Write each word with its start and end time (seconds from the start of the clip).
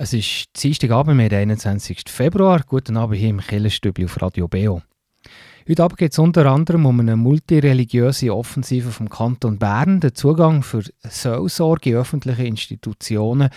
Es 0.00 0.12
ist 0.12 0.62
Dienstagabend, 0.62 1.18
wir 1.18 1.36
21. 1.36 2.04
Februar. 2.06 2.62
Guten 2.64 2.96
Abend 2.96 3.18
hier 3.18 3.30
im 3.30 3.40
Killerstübli 3.40 4.04
auf 4.04 4.22
Radio 4.22 4.46
Beo. 4.46 4.80
Heute 5.68 5.82
Abend 5.82 5.98
geht 5.98 6.12
es 6.12 6.20
unter 6.20 6.46
anderem 6.46 6.86
um 6.86 7.00
eine 7.00 7.16
multireligiöse 7.16 8.32
Offensive 8.32 8.92
vom 8.92 9.10
Kanton 9.10 9.58
Bern. 9.58 9.98
Der 9.98 10.14
Zugang 10.14 10.62
für 10.62 10.84
Seelsorge 11.02 11.90
in 11.90 11.96
öffentliche 11.96 12.44
Institutionen 12.44 13.48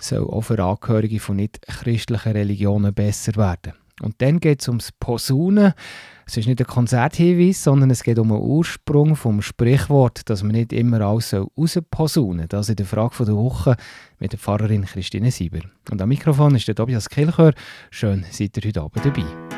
soll 0.00 0.28
auch 0.28 0.40
für 0.40 0.60
Angehörige 0.60 1.20
von 1.20 1.36
nicht-christlichen 1.36 2.32
Religionen 2.32 2.92
besser 2.92 3.36
werden. 3.36 3.74
Und 4.00 4.16
dann 4.18 4.40
geht 4.40 4.60
es 4.62 4.68
ums 4.68 4.92
Posaunen. 4.92 5.72
Es 6.26 6.36
ist 6.36 6.46
nicht 6.46 6.60
ein 6.60 6.66
Konzerthinweis, 6.66 7.64
sondern 7.64 7.90
es 7.90 8.02
geht 8.02 8.18
um 8.18 8.28
den 8.28 8.38
Ursprung 8.38 9.16
vom 9.16 9.40
Sprichwort, 9.40 10.28
dass 10.28 10.42
man 10.42 10.52
nicht 10.52 10.74
immer 10.74 11.00
alles 11.00 11.34
rausposaunen 11.34 12.40
soll. 12.40 12.48
Das 12.48 12.68
in 12.68 12.76
der 12.76 12.86
Frage 12.86 13.24
der 13.24 13.36
Woche 13.36 13.76
mit 14.18 14.32
der 14.32 14.38
Pfarrerin 14.38 14.84
Christine 14.84 15.30
Sieber. 15.30 15.60
Und 15.90 16.02
am 16.02 16.08
Mikrofon 16.08 16.54
ist 16.54 16.68
der 16.68 16.74
Tobias 16.74 17.08
Kilchör. 17.08 17.54
Schön, 17.90 18.26
seid 18.30 18.56
ihr 18.58 18.68
heute 18.68 18.82
Abend 18.82 19.04
dabei. 19.04 19.57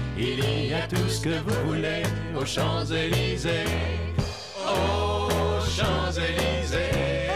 il 0.51 0.67
y 0.67 0.73
a 0.73 0.87
tout 0.87 1.07
ce 1.07 1.21
que 1.21 1.39
vous 1.45 1.67
voulez 1.67 2.03
aux 2.35 2.45
Champs-Élysées. 2.45 3.65
Aux 4.67 5.61
Champs-Élysées, 5.75 7.29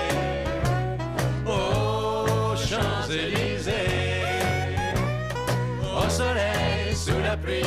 aux 1.45 2.55
Champs-Élysées, 2.55 3.71
au 5.81 6.09
soleil, 6.09 6.95
sous 6.95 7.19
la 7.23 7.37
pluie, 7.37 7.61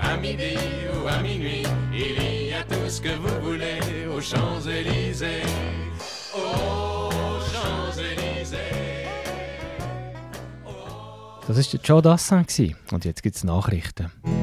à 0.00 0.16
midi 0.16 0.56
ou 0.94 1.08
à 1.08 1.18
minuit, 1.20 1.64
il 1.92 2.48
y 2.48 2.54
a 2.54 2.62
tout 2.64 2.88
ce 2.88 3.00
que 3.00 3.14
vous 3.16 3.40
voulez 3.42 3.80
aux 4.14 4.20
Champs-Élysées. 4.20 5.42
Aux 6.34 7.10
Champs-Élysées. 7.52 8.82
Das 11.48 11.56
war 11.56 11.64
der 11.64 11.80
Joe 11.82 12.02
gewesen. 12.02 12.76
und 12.92 13.04
jetzt 13.04 13.22
gibt 13.22 13.36
es 13.36 13.44
Nachrichten. 13.44 14.41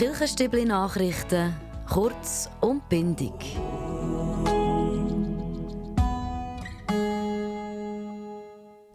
Kirchenstübli 0.00 0.64
Nachrichten, 0.64 1.52
kurz 1.86 2.48
und 2.62 2.88
bindig. 2.88 3.34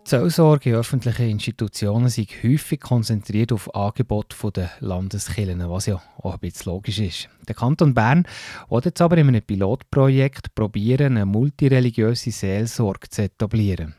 Die 0.04 0.10
Seelsorge 0.10 0.72
in 0.72 0.76
öffentlichen 0.78 1.30
Institutionen 1.30 2.10
sind 2.10 2.32
häufig 2.44 2.80
konzentriert 2.80 3.52
auf 3.52 3.76
Angebote 3.76 4.52
der 4.52 4.72
Landeskirchen, 4.80 5.70
was 5.70 5.86
ja 5.86 6.02
auch 6.18 6.34
ein 6.34 6.40
bisschen 6.40 6.72
logisch 6.72 6.98
ist. 6.98 7.30
Der 7.48 7.54
Kanton 7.54 7.94
Bern 7.94 8.26
will 8.72 8.82
jetzt 8.84 9.00
aber 9.00 9.20
in 9.20 9.28
einem 9.28 9.44
Pilotprojekt 9.44 10.56
probieren, 10.56 11.18
eine 11.18 11.28
multireligiöse 11.28 12.32
Seelsorge 12.32 13.10
zu 13.10 13.22
etablieren. 13.22 13.94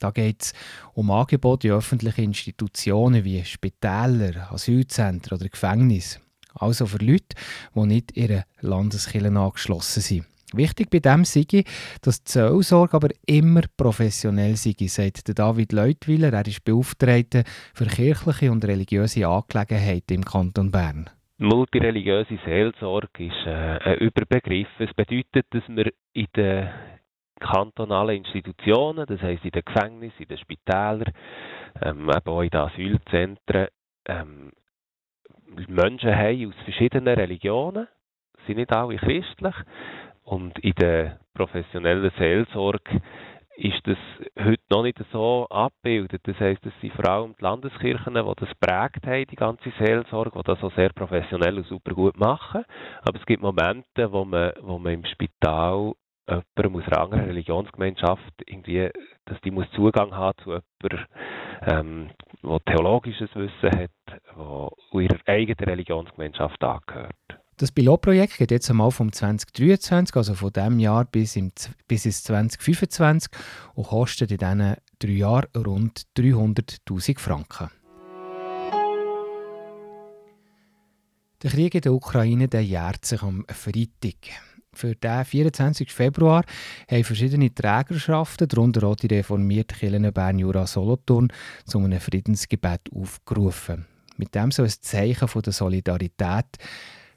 Da 0.00 0.10
geht 0.10 0.42
es 0.42 0.52
um 0.94 1.12
Angebote 1.12 1.68
in 1.68 1.74
öffentlichen 1.74 2.24
Institutionen 2.24 3.22
wie 3.22 3.44
Spitäler, 3.44 4.52
Asylzentren 4.52 5.38
oder 5.38 5.48
Gefängnisse. 5.48 6.18
Also 6.58 6.86
für 6.86 7.04
Leute, 7.04 7.36
die 7.74 7.86
nicht 7.86 8.16
ihren 8.16 8.44
Landeskirchen 8.60 9.36
angeschlossen 9.36 10.00
sind. 10.00 10.26
Wichtig 10.54 10.88
bei 10.88 11.00
dem 11.00 11.24
sei, 11.24 11.64
dass 12.00 12.24
die 12.24 12.32
Seelsorge 12.32 12.94
aber 12.94 13.08
immer 13.26 13.60
professionell 13.76 14.56
sei, 14.56 14.74
sagt 14.86 15.38
David 15.38 15.72
Leutwiler. 15.72 16.32
Er 16.32 16.46
ist 16.46 16.64
Beauftragter 16.64 17.42
für 17.74 17.84
kirchliche 17.84 18.50
und 18.50 18.64
religiöse 18.64 19.28
Angelegenheiten 19.28 20.14
im 20.14 20.24
Kanton 20.24 20.70
Bern. 20.70 21.10
Multireligiöse 21.36 22.38
Seelsorge 22.44 23.26
ist 23.26 23.46
äh, 23.46 23.78
ein 23.78 23.98
Überbegriff. 23.98 24.68
Es 24.78 24.92
bedeutet, 24.94 25.46
dass 25.50 25.62
wir 25.68 25.92
in 26.14 26.26
den 26.34 26.68
kantonalen 27.38 28.16
Institutionen, 28.16 29.06
das 29.06 29.20
heisst 29.20 29.44
in 29.44 29.50
den 29.50 29.62
Gefängnissen, 29.64 30.22
in 30.22 30.28
den 30.28 30.38
Spitälern, 30.38 31.12
ähm, 31.82 32.10
eben 32.10 32.28
auch 32.28 32.42
in 32.42 32.50
den 32.50 32.60
Asylzentren, 32.60 33.68
ähm, 34.08 34.52
Menschen 35.68 36.14
haben 36.14 36.48
aus 36.48 36.64
verschiedenen 36.64 37.14
Religionen, 37.14 37.88
sind 38.46 38.56
nicht 38.56 38.72
alle 38.72 38.96
christlich. 38.96 39.54
Und 40.24 40.58
in 40.58 40.74
der 40.74 41.20
professionellen 41.34 42.10
Seelsorge 42.18 43.00
ist 43.56 43.80
das 43.86 43.96
heute 44.38 44.62
noch 44.70 44.82
nicht 44.82 44.98
so 45.10 45.46
abgebildet. 45.50 46.22
Das 46.24 46.38
heisst, 46.38 46.64
es 46.64 46.72
sind 46.80 46.92
vor 46.92 47.08
allem 47.08 47.34
die 47.38 47.42
Landeskirchen, 47.42 48.14
die 48.14 48.32
das 48.36 48.54
prägt 48.60 49.06
haben, 49.06 49.26
die 49.26 49.36
ganze 49.36 49.72
Seelsorge, 49.78 50.38
die 50.38 50.44
das 50.44 50.62
auch 50.62 50.74
sehr 50.74 50.90
professionell 50.90 51.56
und 51.58 51.66
super 51.66 51.92
gut 51.92 52.16
machen. 52.18 52.64
Aber 53.02 53.18
es 53.18 53.26
gibt 53.26 53.42
Momente, 53.42 54.12
wo 54.12 54.24
man, 54.24 54.52
wo 54.60 54.78
man 54.78 54.92
im 54.92 55.04
Spital 55.06 55.92
jemandem 56.28 56.76
aus 56.76 56.92
einer 56.92 57.02
anderen 57.02 57.24
Religionsgemeinschaft 57.24 58.32
irgendwie, 58.46 58.90
dass 59.24 59.40
die 59.42 59.50
muss 59.50 59.66
Zugang 59.74 60.12
haben 60.14 60.36
zu 60.44 60.50
jemandem, 60.50 61.06
ähm, 61.62 62.10
der 62.42 62.60
theologisches 62.66 63.30
Wissen 63.34 63.70
hat, 63.70 63.90
der 64.36 65.00
ihrer 65.00 65.18
eigenen 65.26 65.68
Religionsgemeinschaft 65.68 66.62
angehört. 66.62 67.14
Das 67.56 67.72
Pilotprojekt 67.72 68.38
geht 68.38 68.52
jetzt 68.52 68.70
einmal 68.70 68.92
vom 68.92 69.10
2023, 69.10 70.14
also 70.14 70.34
von 70.34 70.52
diesem 70.52 70.78
Jahr 70.78 71.04
bis, 71.04 71.34
im, 71.34 71.50
bis 71.88 72.06
ins 72.06 72.22
2025 72.22 73.32
und 73.74 73.88
kostet 73.88 74.30
in 74.30 74.38
diesen 74.38 74.76
drei 75.00 75.08
Jahren 75.10 75.48
rund 75.56 76.02
300'000 76.16 77.18
Franken. 77.18 77.70
Der 81.42 81.50
Krieg 81.50 81.74
in 81.74 81.80
der 81.80 81.92
Ukraine 81.92 82.48
der 82.48 82.64
jährt 82.64 83.04
sich 83.04 83.22
am 83.22 83.44
Freitag. 83.48 84.16
Für 84.74 84.94
den 84.94 85.24
24. 85.24 85.92
Februar 85.92 86.44
haben 86.90 87.04
verschiedene 87.04 87.52
Trägerschaften, 87.52 88.48
darunter 88.48 88.86
auch 88.86 88.96
die 88.96 89.06
reformierte 89.06 89.74
Kirche 89.74 90.12
Bern 90.12 90.38
Jura 90.38 90.66
Solothurn, 90.66 91.32
zu 91.64 91.78
einem 91.78 92.00
Friedensgebet 92.00 92.82
aufgerufen. 92.94 93.86
Mit 94.16 94.34
dem 94.34 94.50
soll 94.50 94.66
ein 94.66 94.72
Zeichen 94.80 95.28
von 95.28 95.42
der 95.42 95.52
Solidarität 95.52 96.58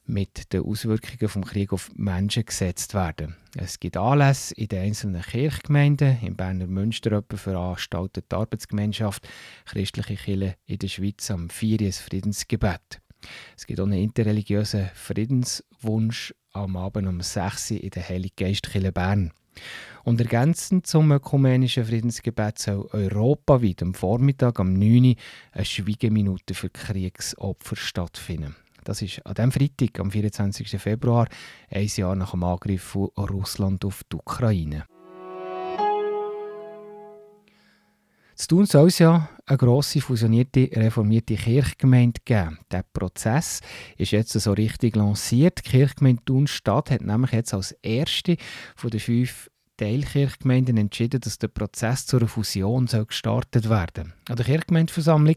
mit 0.06 0.52
den 0.54 0.64
Auswirkungen 0.64 1.20
des 1.20 1.52
Krieges 1.52 1.74
auf 1.74 1.92
Menschen 1.96 2.46
gesetzt 2.46 2.94
werden. 2.94 3.36
Es 3.58 3.80
gibt 3.80 3.98
Anlässe 3.98 4.54
in 4.56 4.68
den 4.68 4.84
einzelnen 4.84 5.22
Kirchgemeinden. 5.22 6.18
Im 6.22 6.36
Berner 6.36 6.68
Münster 6.68 7.24
veranstaltet 7.36 8.26
die 8.32 8.36
Arbeitsgemeinschaft 8.36 9.28
Christliche 9.66 10.16
Kirche 10.16 10.56
in 10.66 10.80
der 10.80 10.88
Schweiz 10.88 11.30
am 11.32 11.50
4. 11.50 11.92
Friedensgebet. 11.94 13.02
Es 13.56 13.68
gibt 13.68 13.80
auch 13.80 13.86
einen 13.86 14.02
interreligiösen 14.02 14.90
Friedenswunsch 14.94 16.34
am 16.52 16.76
Abend 16.76 17.08
um 17.08 17.22
6 17.22 17.72
Uhr 17.72 17.84
in 17.84 17.90
der 17.92 18.08
Heiliggeistkirche 18.08 18.92
Bern. 18.92 19.32
Und 20.04 20.20
ergänzend 20.20 20.88
zum 20.88 21.12
ökumenischen 21.12 21.86
Friedensgebet 21.86 22.58
soll 22.60 22.88
europaweit 22.92 23.82
am 23.84 23.94
Vormittag 23.94 24.60
am 24.60 24.74
9 24.74 25.06
Uhr 25.06 25.16
eine 25.52 25.66
Schweigeminute 25.66 26.54
für 26.54 26.70
Kriegsopfer 26.70 27.76
stattfinden. 27.76 28.56
Das 28.84 29.02
ist 29.02 29.26
an 29.26 29.36
diesem 29.36 29.52
Freitag, 29.52 30.00
am 30.00 30.10
24. 30.10 30.70
Februar, 30.82 31.28
ein 31.70 31.88
Jahr 31.88 32.16
nach 32.16 32.32
dem 32.32 32.44
Angriff 32.44 32.82
von 32.82 33.10
Russland 33.16 33.86
auf 33.86 34.04
die 34.12 34.16
Ukraine. 34.16 34.86
Zu 38.42 38.48
tun 38.48 38.66
soll 38.66 38.88
es 38.88 38.98
ja 38.98 39.30
eine 39.46 39.58
grosse 39.60 40.02
fusionierte 40.02 40.68
reformierte 40.74 41.36
Kirchgemeinde 41.36 42.22
geben. 42.26 42.58
Der 42.72 42.84
Prozess 42.92 43.62
ist 43.98 44.14
jetzt 44.14 44.32
so 44.32 44.54
richtig 44.54 44.96
lanciert. 44.96 45.60
Die 45.60 45.70
Kirchgemeinde 45.70 46.24
Thun-Stadt 46.26 46.90
hat 46.90 47.02
nämlich 47.02 47.34
jetzt 47.34 47.54
als 47.54 47.74
erste 47.84 48.38
von 48.76 48.90
den 48.90 49.00
fünf 49.00 49.52
Teilkirchgemeinden 49.78 50.78
entschieden, 50.78 51.22
dass 51.22 51.38
der 51.38 51.50
Prozess 51.50 52.08
zur 52.08 52.28
Fusion 52.28 52.88
soll 52.88 53.06
gestartet 53.06 53.70
werden 53.70 54.14
An 54.28 54.38
der 54.38 54.46
Kirchgemeindeversammlung 54.46 55.36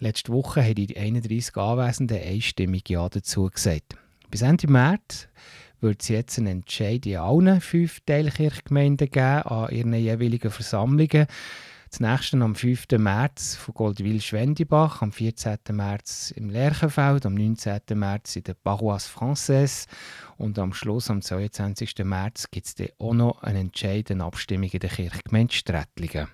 letzte 0.00 0.30
Woche 0.30 0.62
haben 0.62 0.74
die 0.74 0.94
31 0.94 1.56
Anwesenden 1.56 2.20
einstimmig 2.20 2.86
Ja 2.90 3.08
dazu 3.08 3.48
gesagt. 3.48 3.96
Bis 4.30 4.42
Ende 4.42 4.70
März 4.70 5.26
wird 5.80 6.02
es 6.02 6.08
jetzt 6.08 6.38
einen 6.38 6.48
Entscheid 6.48 7.06
in 7.06 7.16
allen 7.16 7.62
fünf 7.62 8.00
Teilkirchgemeinden 8.04 9.10
geben 9.10 9.42
an 9.42 9.70
ihren 9.70 9.94
jeweiligen 9.94 10.50
Versammlungen. 10.50 11.26
Das 11.92 12.00
nächste 12.00 12.40
am 12.40 12.54
5. 12.54 12.86
März 12.96 13.54
von 13.54 13.74
Goldwil-Schwendibach, 13.74 15.02
am 15.02 15.12
14. 15.12 15.58
März 15.72 16.32
im 16.34 16.48
Lerchenfeld, 16.48 17.26
am 17.26 17.34
19. 17.34 17.80
März 17.92 18.36
in 18.36 18.44
der 18.44 18.54
Paroisse 18.54 19.10
Française 19.10 19.86
und 20.38 20.58
am 20.58 20.72
Schluss, 20.72 21.10
am 21.10 21.20
22. 21.20 21.96
März, 22.04 22.50
gibt 22.50 22.66
es 22.66 22.74
auch 22.98 23.12
noch 23.12 23.42
eine 23.42 23.58
entscheidende 23.58 24.24
Abstimmung 24.24 24.70
in 24.70 24.80
der 24.80 24.88
Kirchgemeinde 24.88 25.52
Strättlingen. 25.52 26.28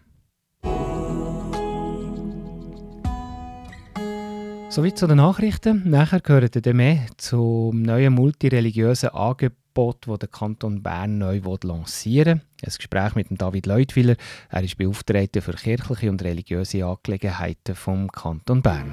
Soweit 4.70 4.96
zu 4.96 5.08
den 5.08 5.16
Nachrichten. 5.16 5.90
Nachher 5.90 6.20
gehört 6.20 6.54
ihr 6.54 6.74
mehr 6.74 7.06
zum 7.16 7.82
neuen 7.82 8.12
multireligiösen 8.12 9.08
Angebot 9.08 9.58
Angebot, 9.78 10.08
das 10.08 10.18
der 10.18 10.28
Kanton 10.28 10.82
Bern 10.82 11.18
neu 11.18 11.40
lancieren 11.62 12.40
will. 12.40 12.68
Ein 12.68 12.76
Gespräch 12.76 13.14
mit 13.14 13.26
David 13.30 13.66
Leutwiler. 13.66 14.16
Er 14.50 14.64
ist 14.64 14.76
Beauftragter 14.76 15.40
für 15.40 15.52
kirchliche 15.52 16.10
und 16.10 16.22
religiöse 16.22 16.84
Angelegenheiten 16.84 17.74
vom 17.74 18.10
Kanton 18.10 18.62
Bern. 18.62 18.92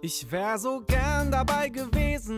Ich 0.00 0.32
wär 0.32 0.56
so 0.56 0.80
gern 0.86 1.30
dabei 1.30 1.68
gewesen, 1.68 1.97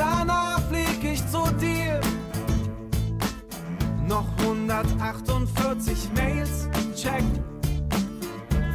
Danach 0.00 0.62
flieg 0.70 1.04
ich 1.04 1.20
zu 1.28 1.44
dir. 1.60 2.00
Noch 4.08 4.24
148 4.38 6.08
Mails 6.14 6.70
checken. 6.96 7.44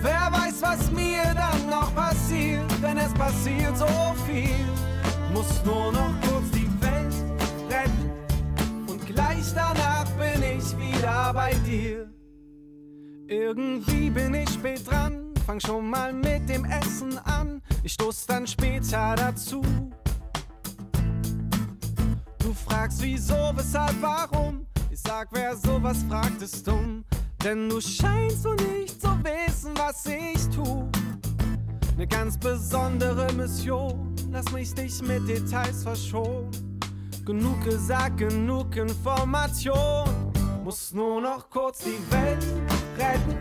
Wer 0.03 0.29
weiß, 0.31 0.61
was 0.61 0.91
mir 0.91 1.23
dann 1.33 1.67
noch 1.67 1.95
passiert, 1.95 2.71
denn 2.83 2.99
es 2.99 3.11
passiert 3.15 3.75
so 3.75 3.87
viel. 4.27 4.65
Muss 5.33 5.65
nur 5.65 5.91
noch 5.93 6.13
kurz 6.21 6.51
die 6.51 6.69
Welt 6.79 7.15
retten. 7.71 8.11
Und 8.87 9.03
gleich 9.07 9.51
danach 9.55 10.05
bin 10.11 10.43
ich 10.43 10.77
wieder 10.77 11.33
bei 11.33 11.55
dir. 11.65 12.07
Irgendwie 13.27 14.11
bin 14.11 14.35
ich 14.35 14.49
spät 14.51 14.87
dran, 14.87 15.33
fang 15.43 15.59
schon 15.59 15.89
mal 15.89 16.13
mit 16.13 16.47
dem 16.47 16.65
Essen 16.65 17.17
an. 17.17 17.63
Ich 17.81 17.93
stoß 17.93 18.27
dann 18.27 18.45
später 18.45 19.15
dazu. 19.15 19.63
Du 22.45 22.53
fragst 22.53 23.01
wieso, 23.01 23.51
weshalb, 23.55 23.99
warum? 24.01 24.67
Ich 24.91 24.99
sag, 24.99 25.29
wer 25.31 25.55
sowas 25.55 25.97
fragt, 26.07 26.39
ist 26.43 26.67
dumm. 26.67 27.03
Denn 27.43 27.67
du 27.67 27.81
scheinst 27.81 28.43
so 28.43 28.53
nicht 28.53 29.01
zu 29.01 29.07
wissen, 29.23 29.71
was 29.75 30.05
ich 30.05 30.47
tu. 30.55 30.87
Ne 31.97 32.05
ganz 32.05 32.37
besondere 32.37 33.33
Mission, 33.33 34.13
lass 34.31 34.51
mich 34.51 34.75
dich 34.75 35.01
mit 35.01 35.27
Details 35.27 35.81
verschonen. 35.81 36.51
Genug 37.25 37.63
gesagt, 37.63 38.17
genug 38.17 38.75
Information. 38.75 40.07
Muss 40.63 40.93
nur 40.93 41.21
noch 41.21 41.49
kurz 41.49 41.79
die 41.79 41.97
Welt 42.11 42.45
retten. 42.95 43.37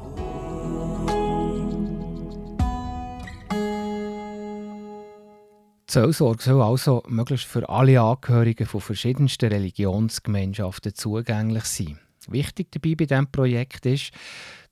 Die 5.90 5.94
Seelsorge 5.94 6.40
soll 6.40 6.62
also 6.62 7.02
möglichst 7.08 7.48
für 7.48 7.68
alle 7.68 8.00
Angehörigen 8.00 8.64
von 8.64 8.80
verschiedensten 8.80 9.50
Religionsgemeinschaften 9.50 10.94
zugänglich 10.94 11.64
sein. 11.64 11.98
Wichtig 12.28 12.70
dabei 12.70 12.94
bei 12.94 13.06
diesem 13.06 13.26
Projekt 13.32 13.86
ist, 13.86 14.12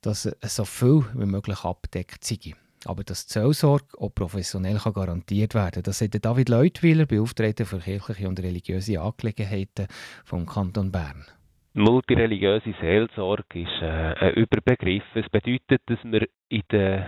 dass 0.01 0.25
es 0.25 0.55
so 0.55 0.63
viel 0.63 1.03
wie 1.13 1.25
möglich 1.25 1.65
abdeckt 1.65 2.23
sei. 2.23 2.53
Aber 2.85 3.03
dass 3.03 3.27
die 3.27 3.33
Seelsorge 3.33 3.87
auch 3.97 4.15
professionell 4.15 4.77
garantiert 4.77 5.55
werden 5.55 5.71
kann. 5.73 5.83
Das 5.83 5.99
sagt 5.99 6.23
David 6.23 6.47
Leutwiler, 6.47 7.05
Beauftragter 7.05 7.65
für 7.65 7.79
kirchliche 7.79 8.29
und 8.29 8.39
religiöse 8.39 9.01
Angelegenheiten 9.01 9.87
vom 10.23 10.45
Kanton 10.45 10.89
Bern. 10.89 11.25
Multireligiöse 11.73 12.73
Seelsorge 12.79 13.63
ist 13.63 13.81
äh, 13.81 13.85
ein 13.85 14.35
Überbegriff. 14.35 15.03
Es 15.15 15.27
bedeutet, 15.29 15.81
dass 15.87 15.99
wir 16.05 16.29
in 16.47 16.63
den 16.71 17.03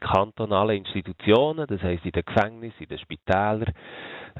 kantonalen 0.00 0.78
Institutionen, 0.78 1.66
das 1.66 1.82
heisst 1.82 2.04
in 2.04 2.12
den 2.12 2.24
Gefängnissen, 2.24 2.82
in 2.82 2.88
den 2.88 2.98
Spitälern, 2.98 3.72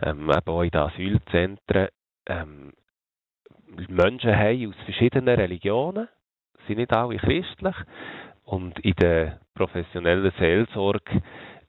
ähm, 0.02 0.30
eben 0.30 0.48
auch 0.48 0.62
in 0.62 0.70
den 0.70 0.80
Asylzentren, 0.80 1.88
ähm, 2.26 2.72
Menschen 3.88 4.36
haben 4.36 4.68
aus 4.68 4.84
verschiedenen 4.84 5.34
Religionen, 5.34 6.08
sind 6.66 6.78
nicht 6.78 6.92
alle 6.92 7.16
christlich. 7.16 7.76
Und 8.44 8.78
in 8.80 8.94
der 8.96 9.40
professionellen 9.54 10.32
Seelsorge 10.38 11.22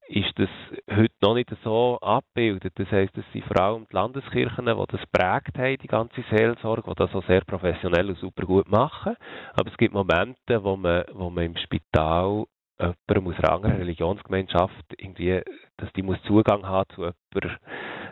ist 0.07 0.37
das 0.37 0.49
heute 0.91 1.13
noch 1.21 1.33
nicht 1.33 1.49
so 1.63 1.97
abgebildet. 2.01 2.73
Das 2.75 2.91
heisst, 2.91 3.17
es 3.17 3.25
sind 3.31 3.45
vor 3.45 3.59
allem 3.59 3.87
die 3.89 3.95
Landeskirchen, 3.95 4.65
die 4.65 4.83
das 4.89 5.07
prägt 5.11 5.57
haben, 5.57 5.77
die 5.81 5.87
ganze 5.87 6.23
Seelsorge, 6.29 6.83
die 6.87 6.95
das 6.95 7.15
auch 7.15 7.25
sehr 7.25 7.41
professionell 7.41 8.09
und 8.09 8.19
super 8.19 8.45
gut 8.45 8.69
machen. 8.69 9.15
Aber 9.55 9.71
es 9.71 9.77
gibt 9.77 9.93
Momente, 9.93 10.63
wo 10.63 10.75
man, 10.75 11.05
wo 11.13 11.29
man 11.29 11.45
im 11.45 11.57
Spital 11.57 12.45
jemandem 12.79 13.27
aus 13.27 13.39
einer 13.39 13.53
anderen 13.53 13.75
Religionsgemeinschaft 13.77 14.85
irgendwie, 14.97 15.41
dass 15.77 15.91
die 15.93 16.03
muss 16.03 16.17
Zugang 16.27 16.65
haben 16.65 16.89
zu 16.95 17.01
jemandem, 17.01 17.57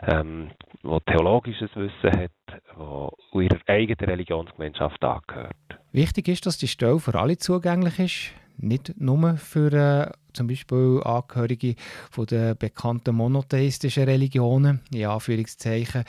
ähm, 0.06 0.50
der 0.82 1.00
theologisches 1.06 1.70
Wissen 1.74 2.20
hat, 2.20 2.30
der 2.46 3.40
ihrer 3.40 3.60
eigenen 3.66 4.10
Religionsgemeinschaft 4.10 5.02
angehört. 5.02 5.54
Wichtig 5.92 6.28
ist, 6.28 6.46
dass 6.46 6.58
die 6.58 6.68
Stelle 6.68 6.98
für 6.98 7.14
alle 7.14 7.36
zugänglich 7.36 7.98
ist, 7.98 8.34
nicht 8.56 9.00
nur 9.00 9.36
für 9.36 9.72
äh, 9.72 10.12
zum 10.32 10.46
Beispiel 10.46 11.00
Angehörige 11.04 11.74
von 12.10 12.26
den 12.26 12.56
bekannten 12.56 13.14
monotheistischen 13.16 14.04
Religionen, 14.04 14.80
in 14.92 15.06
Anführungszeichen, 15.06 16.04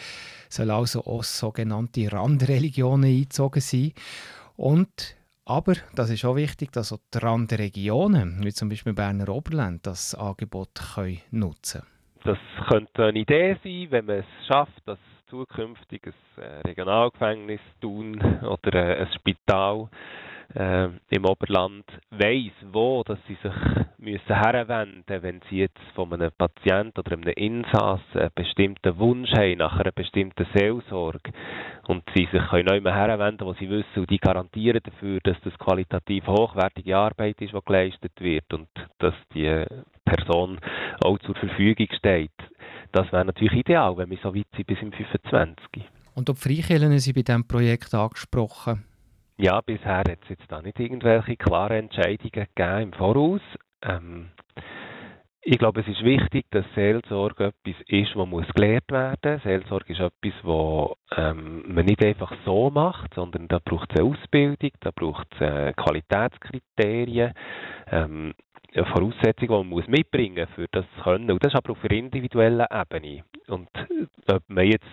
soll 0.49 0.71
also 0.71 1.05
auch 1.05 1.23
sogenannte 1.23 2.11
Randreligionen 2.11 3.09
eingezogen 3.09 3.61
sein. 3.61 3.93
Und 4.55 5.15
aber 5.45 5.73
das 5.95 6.09
ist 6.09 6.25
auch 6.25 6.35
wichtig, 6.35 6.71
dass 6.71 6.91
auch 6.91 6.99
die 7.13 7.19
Randregionen, 7.19 8.43
wie 8.43 8.51
zum 8.51 8.69
Beispiel 8.69 8.93
Berner 8.93 9.29
Oberland, 9.29 9.85
das 9.85 10.15
Angebot 10.15 10.69
können 10.95 11.21
nutzen 11.31 11.81
können. 11.81 12.37
Das 12.37 12.67
könnte 12.67 13.05
eine 13.05 13.19
Idee 13.19 13.57
sein, 13.63 13.87
wenn 13.91 14.05
man 14.05 14.19
es 14.19 14.47
schafft, 14.47 14.81
dass 14.85 14.97
zukünftig 15.29 16.01
ein 16.37 16.43
äh, 16.43 16.67
Regionalgefängnis 16.67 17.61
tun 17.81 18.19
oder 18.41 18.73
äh, 18.73 19.01
ein 19.01 19.13
Spital 19.13 19.89
äh, 20.53 20.89
im 21.09 21.25
Oberland 21.25 21.85
weiss, 22.11 22.53
wo 22.71 23.03
dass 23.03 23.19
sie 23.27 23.37
sich 23.41 23.53
müssen 23.97 24.35
herwenden 24.35 25.23
wenn 25.23 25.41
sie 25.49 25.59
jetzt 25.59 25.79
von 25.95 26.13
einem 26.13 26.31
Patienten 26.37 26.99
oder 26.99 27.13
einem 27.13 27.33
Insass 27.35 28.01
einen 28.13 28.29
bestimmten 28.35 28.97
Wunsch 28.97 29.31
haben 29.33 29.57
nach 29.57 29.77
einer 29.79 29.91
bestimmten 29.91 30.45
Seelsorge 30.53 31.31
und 31.87 32.03
sie 32.15 32.27
sich 32.31 32.47
können 32.49 32.65
neu 32.65 32.91
herwenden, 32.91 33.47
wo 33.47 33.53
sie 33.53 33.69
wissen 33.69 33.97
und 33.97 34.09
die 34.09 34.17
garantieren 34.17 34.81
dafür, 34.83 35.19
dass 35.23 35.37
das 35.43 35.57
qualitativ 35.57 36.27
hochwertige 36.27 36.97
Arbeit 36.97 37.41
ist, 37.41 37.53
die 37.53 37.65
geleistet 37.65 38.13
wird 38.19 38.53
und 38.53 38.69
dass 38.99 39.15
die 39.33 39.65
Person 40.05 40.59
auch 41.03 41.17
zur 41.19 41.35
Verfügung 41.35 41.87
steht. 41.97 42.31
Das 42.91 43.11
wäre 43.11 43.25
natürlich 43.25 43.59
ideal, 43.59 43.97
wenn 43.97 44.09
wir 44.09 44.17
so 44.23 44.33
weit 44.33 44.47
sind 44.55 44.67
bis 44.67 44.81
im 44.81 44.91
25. 44.91 45.83
Und 46.15 46.29
ob 46.29 46.37
Freikirchen 46.37 46.97
sind 46.97 47.13
bei 47.13 47.23
diesem 47.23 47.45
Projekt 47.45 47.93
angesprochen? 47.93 48.85
Ja, 49.37 49.59
bisher 49.59 49.97
hat 49.97 50.07
es 50.07 50.29
jetzt 50.29 50.49
da 50.49 50.61
nicht 50.61 50.79
irgendwelche 50.79 51.35
klaren 51.35 51.77
Entscheidungen 51.77 52.31
gegeben 52.31 52.81
im 52.81 52.93
Voraus. 52.93 53.41
Ähm, 53.81 54.29
ich 55.41 55.59
glaube, 55.59 55.81
es 55.81 55.87
ist 55.87 56.03
wichtig, 56.03 56.45
dass 56.51 56.65
Seelsorge 56.73 57.53
etwas 57.53 57.81
ist, 57.87 58.15
was 58.15 58.27
muss 58.27 58.47
gelehrt 58.55 58.89
werden. 58.91 59.41
Seelsorge 59.43 59.93
ist 59.93 59.99
etwas, 59.99 60.33
was 60.43 60.97
ähm, 61.17 61.63
man 61.67 61.85
nicht 61.85 62.03
einfach 62.03 62.33
so 62.45 62.69
macht, 62.69 63.13
sondern 63.13 63.47
da 63.49 63.59
braucht 63.63 63.91
es 63.91 63.99
eine 63.99 64.09
Ausbildung, 64.09 64.71
da 64.79 64.91
braucht 64.95 65.27
es 65.35 65.41
äh, 65.41 65.73
Qualitätskriterien, 65.73 67.33
ähm, 67.91 68.33
eine 68.73 68.85
Voraussetzung, 68.85 69.47
die 69.47 69.53
man 69.53 69.67
muss 69.67 69.87
mitbringen 69.87 70.47
muss, 70.47 70.55
für 70.55 70.67
das 70.71 70.85
zu 70.95 71.03
können. 71.03 71.29
Und 71.29 71.43
das 71.43 71.53
ist 71.53 71.57
aber 71.57 71.73
auf 71.73 71.83
einer 71.83 71.91
individuellen 71.91 72.65
Ebene. 72.71 73.23
Und 73.47 73.69
äh, 73.75 74.33
ob 74.33 74.43
man 74.47 74.65
jetzt 74.65 74.87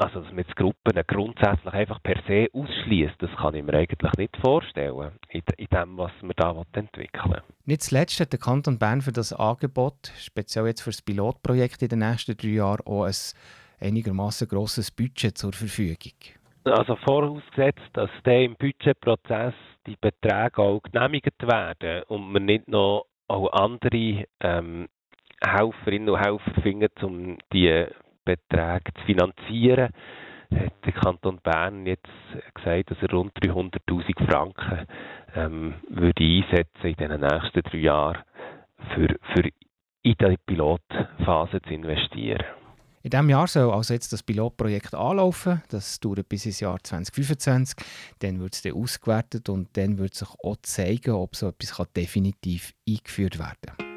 also, 0.00 0.20
dass 0.20 0.30
man 0.30 0.38
jetzt 0.38 0.56
Gruppen 0.56 1.02
grundsätzlich 1.06 1.74
einfach 1.74 2.02
per 2.02 2.16
se 2.26 2.48
ausschließt, 2.52 3.16
das 3.18 3.30
kann 3.36 3.54
ich 3.54 3.62
mir 3.62 3.74
eigentlich 3.74 4.12
nicht 4.16 4.36
vorstellen, 4.38 5.12
in, 5.28 5.42
in 5.58 5.66
dem, 5.66 5.98
was 5.98 6.12
man 6.22 6.32
da 6.36 6.54
entwickeln 6.72 7.32
will. 7.32 7.42
Nicht 7.66 7.82
zuletzt 7.82 8.18
hat 8.20 8.32
der 8.32 8.40
Kanton 8.40 8.78
Bern 8.78 9.02
für 9.02 9.12
das 9.12 9.32
Angebot, 9.32 10.12
speziell 10.18 10.66
jetzt 10.66 10.80
für 10.82 10.90
das 10.90 11.02
Pilotprojekt 11.02 11.82
in 11.82 11.88
den 11.88 11.98
nächsten 11.98 12.36
drei 12.36 12.48
Jahren, 12.48 12.86
auch 12.86 13.04
ein 13.04 13.14
einigermaßen 13.80 14.48
grosses 14.48 14.90
Budget 14.90 15.36
zur 15.36 15.52
Verfügung. 15.52 16.14
Also 16.64 16.96
vorausgesetzt, 16.96 17.90
dass 17.92 18.10
der 18.24 18.44
im 18.44 18.56
Budgetprozess 18.56 19.54
die 19.86 19.96
Beträge 20.00 20.58
auch 20.58 20.80
genehmigt 20.82 21.42
werden 21.42 22.04
und 22.08 22.32
man 22.32 22.44
nicht 22.44 22.68
noch 22.68 23.06
auch 23.28 23.52
andere 23.52 24.26
ähm, 24.40 24.88
Helferinnen 25.42 26.10
und 26.10 26.20
Helfer 26.20 26.60
finden, 26.62 26.88
um 27.02 27.38
die 27.52 27.86
Beträge 28.24 28.92
zu 28.94 29.04
finanzieren, 29.06 29.90
hat 30.52 30.72
der 30.84 30.92
Kanton 30.92 31.38
Bern 31.42 31.86
jetzt 31.86 32.08
gesagt, 32.54 32.90
dass 32.90 32.98
er 33.02 33.10
rund 33.10 33.32
300.000 33.38 34.30
Franken 34.30 34.86
ähm, 35.34 35.74
würde 35.88 36.24
einsetzen 36.24 36.86
in 36.86 36.94
den 36.94 37.20
nächsten 37.20 37.62
drei 37.62 37.78
Jahren 37.78 38.18
für, 38.94 39.08
für 39.34 39.48
in 40.02 40.14
die 40.18 40.36
Pilotphase 40.46 41.60
zu 41.62 41.74
investieren. 41.74 42.44
In 43.02 43.10
diesem 43.10 43.30
Jahr 43.30 43.46
soll 43.46 43.70
also 43.70 43.94
jetzt 43.94 44.12
das 44.12 44.22
Pilotprojekt 44.22 44.94
anlaufen. 44.94 45.62
Das 45.70 46.00
dauert 46.00 46.28
bis 46.28 46.44
ins 46.44 46.60
Jahr 46.60 46.78
2025. 46.82 47.76
Dann 48.18 48.40
wird 48.40 48.54
es 48.54 48.62
dann 48.62 48.74
ausgewertet 48.74 49.48
und 49.48 49.74
dann 49.76 49.96
wird 49.96 50.14
sich 50.14 50.28
auch 50.44 50.56
zeigen, 50.62 51.12
ob 51.12 51.34
so 51.34 51.48
etwas 51.48 51.90
definitiv 51.94 52.74
eingeführt 52.86 53.38
werden 53.38 53.56
kann. 53.78 53.89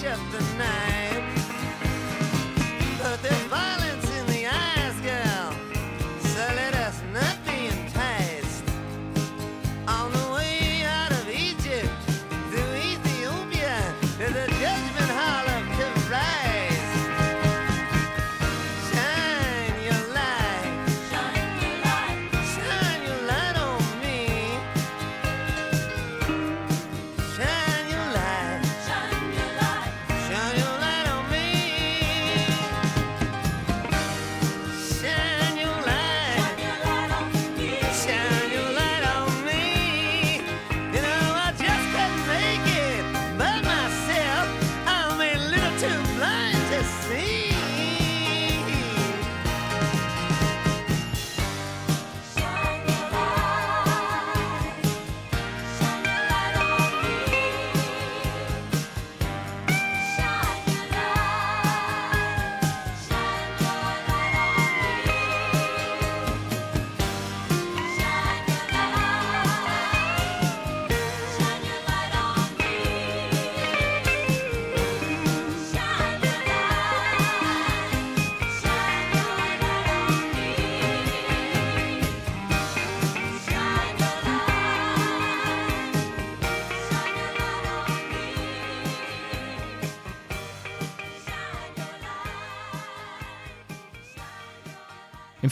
You 0.00 0.08
torch 0.08 0.12
up 0.12 0.32
the 0.32 0.58
night. 0.58 1.07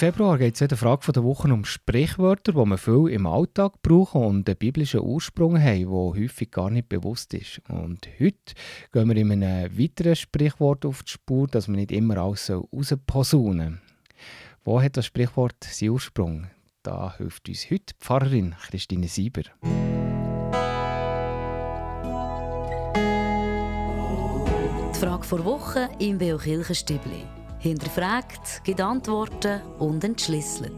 Februar 0.06 0.38
geht 0.38 0.54
es 0.54 0.60
in 0.60 0.68
der 0.68 0.78
Frage 0.78 1.10
der 1.10 1.24
Woche 1.24 1.52
um 1.52 1.64
Sprichwörter, 1.64 2.52
die 2.52 2.64
man 2.64 2.78
viel 2.78 3.08
im 3.08 3.26
Alltag 3.26 3.82
brauchen 3.82 4.22
und 4.22 4.48
einen 4.48 4.56
biblischen 4.56 5.00
Ursprung 5.00 5.60
haben, 5.60 5.80
der 5.80 6.22
häufig 6.22 6.52
gar 6.52 6.70
nicht 6.70 6.88
bewusst 6.88 7.34
ist. 7.34 7.60
Und 7.68 8.06
heute 8.20 8.54
gehen 8.92 9.08
wir 9.08 9.16
in 9.16 9.32
einem 9.32 9.76
weiteren 9.76 10.14
Sprichwort 10.14 10.86
auf 10.86 11.02
die 11.02 11.10
Spur, 11.10 11.48
dass 11.48 11.66
man 11.66 11.80
nicht 11.80 11.90
immer 11.90 12.18
alles 12.18 12.48
rausposaunen 12.48 13.80
soll. 13.80 13.80
Wo 14.62 14.80
hat 14.80 14.96
das 14.96 15.06
Sprichwort 15.06 15.56
seinen 15.64 15.90
Ursprung? 15.90 16.46
Da 16.84 17.16
hilft 17.16 17.48
uns 17.48 17.64
heute 17.68 17.86
die 17.86 17.94
Pfarrerin 17.98 18.54
Christine 18.68 19.08
Sieber. 19.08 19.42
Die 24.94 25.00
Frage 25.00 25.24
vor 25.24 25.44
Woche 25.44 25.88
im 25.98 26.18
Beo 26.18 26.38
Kirchenstübli 26.38 27.24
hinterfragt, 27.58 28.62
gibt 28.64 28.80
Antworten 28.80 29.60
und 29.78 30.04
entschlüsselt. 30.04 30.72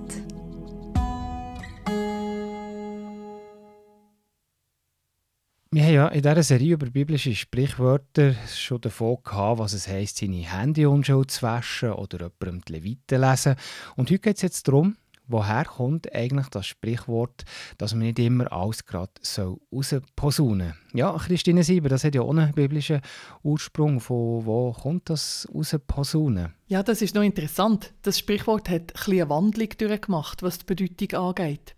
Wir 5.71 5.83
haben 5.85 5.95
ja 5.95 6.09
in 6.09 6.23
dieser 6.23 6.43
Serie 6.43 6.75
über 6.75 6.87
biblische 6.87 7.35
Sprichwörter 7.35 8.35
schon 8.53 8.81
davon 8.81 9.19
gehabt, 9.23 9.59
was 9.59 9.75
es 9.75 9.87
heisst, 9.87 10.17
seine 10.17 10.37
Hände 10.37 10.89
unschuld 10.89 11.31
zu 11.31 11.43
waschen 11.43 11.93
oder 11.93 12.31
jemandem 12.41 12.63
die 12.67 12.73
Leviten 12.73 13.21
lesen. 13.21 13.55
Und 13.95 14.11
heute 14.11 14.19
geht 14.19 14.37
es 14.37 14.43
jetzt 14.43 14.67
darum, 14.67 14.97
woher 15.29 15.65
kommt 15.65 16.13
eigentlich 16.15 16.49
das 16.49 16.67
Sprichwort, 16.67 17.45
dass 17.77 17.95
man 17.95 18.07
nicht 18.07 18.19
immer 18.19 18.51
alles 18.53 18.85
gerade 18.85 19.13
rausposaunen 19.71 20.75
soll? 20.93 20.99
Ja, 20.99 21.17
Christine 21.17 21.63
Sieber, 21.63 21.89
das 21.89 22.05
hat 22.05 22.15
ja 22.15 22.23
auch 22.23 22.31
einen 22.31 22.53
biblischen 22.53 23.01
Ursprung. 23.43 24.01
Von 24.01 24.47
wo 24.47 24.73
kommt 24.73 25.11
das 25.11 25.47
rausposaunen? 25.55 26.55
Ja, 26.67 26.83
das 26.83 27.03
ist 27.03 27.15
noch 27.15 27.23
interessant. 27.23 27.93
Das 28.03 28.19
Sprichwort 28.19 28.69
hat 28.69 28.95
ein 29.07 29.19
eine 29.19 29.31
Wandlung 29.31 29.69
durchgemacht, 29.77 30.43
was 30.43 30.59
die 30.59 30.67
Bedeutung 30.67 31.21
angeht. 31.21 31.75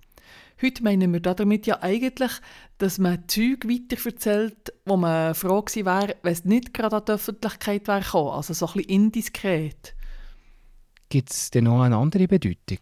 Heute 0.62 0.82
meinen 0.82 1.12
wir 1.12 1.20
damit 1.20 1.66
ja 1.66 1.82
eigentlich, 1.82 2.32
dass 2.76 2.98
man 2.98 3.26
Zeug 3.28 3.66
weiterverzählt, 3.66 4.74
wo 4.84 4.96
man 4.98 5.34
froh 5.34 5.62
gewesen 5.62 5.86
wäre, 5.86 6.16
wenn 6.22 6.32
es 6.32 6.44
nicht 6.44 6.74
gerade 6.74 6.96
an 6.96 7.04
die 7.06 7.12
Öffentlichkeit 7.12 7.88
wäre 7.88 8.00
gekommen. 8.00 8.32
Also 8.32 8.52
so 8.52 8.66
ein 8.66 8.72
bisschen 8.74 8.90
indiskret. 8.90 9.94
Gibt 11.10 11.32
es 11.32 11.50
denn 11.50 11.64
noch 11.64 11.82
eine 11.82 11.96
andere 11.96 12.28
Bedeutung? 12.28 12.78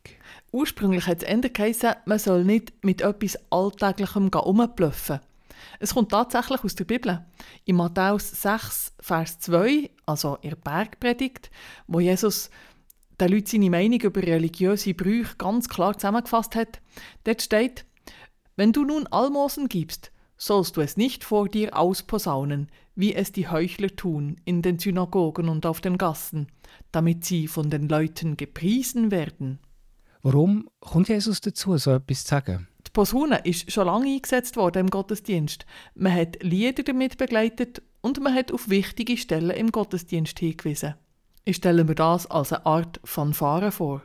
Ursprünglich 0.52 1.06
hat 1.06 1.22
es 1.22 1.28
eher 1.28 1.38
geheißen, 1.38 1.94
man 2.04 2.18
soll 2.18 2.44
nicht 2.44 2.84
mit 2.84 3.00
etwas 3.00 3.38
Alltäglichem 3.48 4.28
rumblöffen. 4.28 5.20
Es 5.80 5.94
kommt 5.94 6.10
tatsächlich 6.10 6.62
aus 6.62 6.74
der 6.74 6.84
Bibel. 6.84 7.24
In 7.64 7.76
Matthäus 7.76 8.42
6, 8.42 8.92
Vers 9.00 9.38
2, 9.38 9.90
also 10.04 10.36
in 10.42 10.50
der 10.50 10.56
Bergpredigt, 10.56 11.50
wo 11.86 12.00
Jesus 12.00 12.50
den 13.18 13.30
Leuten 13.30 13.46
seine 13.46 13.70
Meinung 13.70 14.00
über 14.02 14.22
religiöse 14.22 14.92
Brüche 14.92 15.36
ganz 15.38 15.66
klar 15.70 15.96
zusammengefasst 15.96 16.54
hat, 16.54 16.82
dort 17.24 17.40
steht, 17.40 17.86
wenn 18.56 18.74
du 18.74 18.84
nun 18.84 19.06
Almosen 19.06 19.70
gibst, 19.70 20.12
sollst 20.36 20.76
du 20.76 20.82
es 20.82 20.98
nicht 20.98 21.24
vor 21.24 21.48
dir 21.48 21.76
ausposaunen, 21.76 22.68
wie 22.94 23.14
es 23.14 23.32
die 23.32 23.48
Heuchler 23.48 23.94
tun 23.94 24.40
in 24.44 24.60
den 24.60 24.78
Synagogen 24.78 25.48
und 25.48 25.64
auf 25.66 25.80
den 25.80 25.98
Gassen, 25.98 26.48
damit 26.92 27.24
sie 27.24 27.48
von 27.48 27.70
den 27.70 27.88
Leuten 27.88 28.36
gepriesen 28.36 29.10
werden. 29.10 29.58
Warum 30.22 30.68
kommt 30.80 31.08
Jesus 31.08 31.40
dazu, 31.40 31.76
so 31.76 31.92
etwas 31.92 32.24
zu 32.24 32.30
sagen? 32.30 32.68
Die 32.86 32.90
Posaune 32.90 33.40
ist 33.44 33.70
schon 33.70 33.86
lange 33.86 34.14
eingesetzt 34.14 34.56
worden 34.56 34.86
im 34.86 34.90
Gottesdienst. 34.90 35.66
Man 35.94 36.14
hat 36.14 36.42
Lieder 36.42 36.82
damit 36.82 37.18
begleitet 37.18 37.82
und 38.00 38.20
man 38.20 38.34
hat 38.34 38.52
auf 38.52 38.68
wichtige 38.68 39.16
Stellen 39.16 39.50
im 39.50 39.70
Gottesdienst 39.70 40.38
hingewiesen. 40.38 40.94
Ich 41.44 41.56
stelle 41.56 41.84
mir 41.84 41.94
das 41.94 42.26
als 42.26 42.52
eine 42.52 42.66
Art 42.66 43.00
Fanfare 43.04 43.70
vor. 43.70 44.02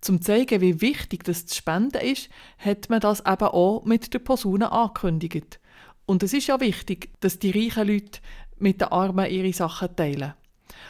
Zum 0.00 0.22
zeigen, 0.22 0.60
wie 0.60 0.80
wichtig 0.80 1.24
das 1.24 1.46
zu 1.46 1.56
spenden 1.56 2.00
ist, 2.00 2.28
hat 2.58 2.90
man 2.90 3.00
das 3.00 3.20
eben 3.20 3.48
auch 3.48 3.84
mit 3.84 4.12
der 4.14 4.18
Posaune 4.18 4.70
angekündigt. 4.72 5.60
Und 6.06 6.22
es 6.22 6.32
ist 6.32 6.48
ja 6.48 6.60
wichtig, 6.60 7.12
dass 7.20 7.38
die 7.38 7.50
reichen 7.50 7.88
Leute 7.88 8.20
mit 8.58 8.80
den 8.80 8.88
Armen 8.88 9.30
ihre 9.30 9.52
Sachen 9.52 9.94
teilen. 9.96 10.34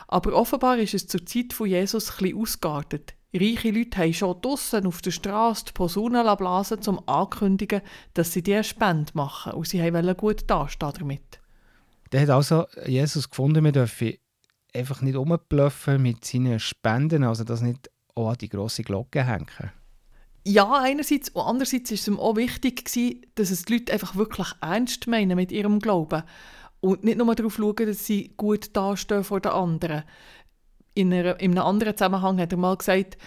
Aber 0.08 0.34
offenbar 0.34 0.78
ist 0.78 0.94
es 0.94 1.06
zur 1.06 1.24
Zeit 1.26 1.52
von 1.52 1.68
Jesus 1.68 2.10
etwas 2.10 2.34
ausgeartet. 2.34 3.14
Reiche 3.32 3.70
Leute 3.70 3.98
haben 3.98 4.12
schon 4.12 4.40
draussen 4.40 4.86
auf 4.86 5.02
der 5.02 5.12
Straße 5.12 5.66
die 5.66 5.72
Posaune 5.72 6.36
blasen, 6.36 6.80
um 6.86 7.00
anzukündigen, 7.06 7.82
dass 8.14 8.32
sie 8.32 8.42
diese 8.42 8.64
Spende 8.64 9.12
machen. 9.14 9.52
Und 9.52 9.68
sie 9.68 9.80
wollten 9.80 10.16
gut 10.16 10.50
dastehen 10.50 10.92
damit. 10.98 11.40
Der 12.12 12.22
hat 12.22 12.30
also 12.30 12.66
Jesus 12.86 13.30
gefunden, 13.30 13.64
wir 13.64 13.72
dürfen 13.72 14.14
einfach 14.74 15.00
nicht 15.00 15.16
rumbluffen 15.16 16.02
mit 16.02 16.24
seinen 16.24 16.58
Spenden, 16.58 17.22
also 17.22 17.44
das 17.44 17.60
nicht 17.60 17.88
auch 18.14 18.30
an 18.30 18.38
die 18.40 18.48
grosse 18.48 18.82
Glocke 18.82 19.24
hängen? 19.24 19.46
Ja, 20.44 20.80
einerseits. 20.80 21.28
Und 21.30 21.42
andererseits 21.42 21.90
war 21.90 21.94
es 21.94 22.08
ihm 22.08 22.18
auch 22.18 22.36
wichtig, 22.36 22.84
dass 23.34 23.50
es 23.50 23.64
die 23.64 23.74
Leute 23.74 23.92
einfach 23.92 24.16
wirklich 24.16 24.48
ernst 24.60 25.06
meinen 25.06 25.36
mit 25.36 25.52
ihrem 25.52 25.78
Glauben. 25.80 26.22
Und 26.80 27.04
nicht 27.04 27.18
nur 27.18 27.34
darauf 27.34 27.54
schauen, 27.56 27.76
dass 27.76 28.06
sie 28.06 28.32
gut 28.36 28.74
dastehen 28.74 29.24
vor 29.24 29.40
den 29.40 29.52
anderen. 29.52 30.04
In, 30.94 31.12
einer, 31.12 31.38
in 31.40 31.52
einem 31.52 31.66
anderen 31.66 31.96
Zusammenhang 31.96 32.40
hat 32.40 32.52
er 32.52 32.58
mal 32.58 32.76
gesagt, 32.76 33.18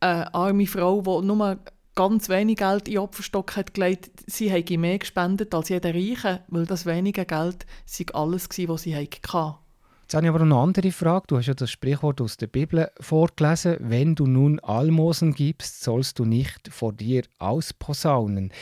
eine 0.00 0.32
arme 0.34 0.66
Frau, 0.66 1.00
die 1.00 1.26
nur 1.26 1.58
ganz 1.94 2.28
wenig 2.28 2.58
Geld 2.58 2.86
in 2.86 2.94
den 2.94 3.00
Opferstock 3.00 3.56
hat 3.56 3.74
gelegt, 3.74 4.22
sie 4.26 4.52
habe 4.52 4.78
mehr 4.78 4.98
gespendet 4.98 5.52
als 5.52 5.68
jeder 5.68 5.92
Reiche, 5.92 6.44
weil 6.46 6.64
das 6.64 6.86
wenige 6.86 7.24
Geld 7.24 7.66
sei 7.86 8.06
alles 8.12 8.48
war, 8.48 8.68
was 8.68 8.82
sie 8.82 8.94
hatte. 8.94 9.56
Jetzt 10.02 10.14
habe 10.14 10.24
ich 10.24 10.30
aber 10.30 10.38
noch 10.38 10.56
eine 10.56 10.62
andere 10.62 10.90
Frage. 10.92 11.24
Du 11.26 11.36
hast 11.36 11.48
ja 11.48 11.54
das 11.54 11.70
Sprichwort 11.70 12.20
aus 12.20 12.36
der 12.36 12.46
Bibel 12.46 12.88
vorgelesen. 13.00 13.76
Wenn 13.80 14.14
du 14.14 14.26
nun 14.26 14.60
Almosen 14.60 15.34
gibst, 15.34 15.82
sollst 15.82 16.18
du 16.18 16.24
nicht 16.24 16.68
vor 16.70 16.92
dir 16.92 17.24
ausposaunen. 17.40 18.52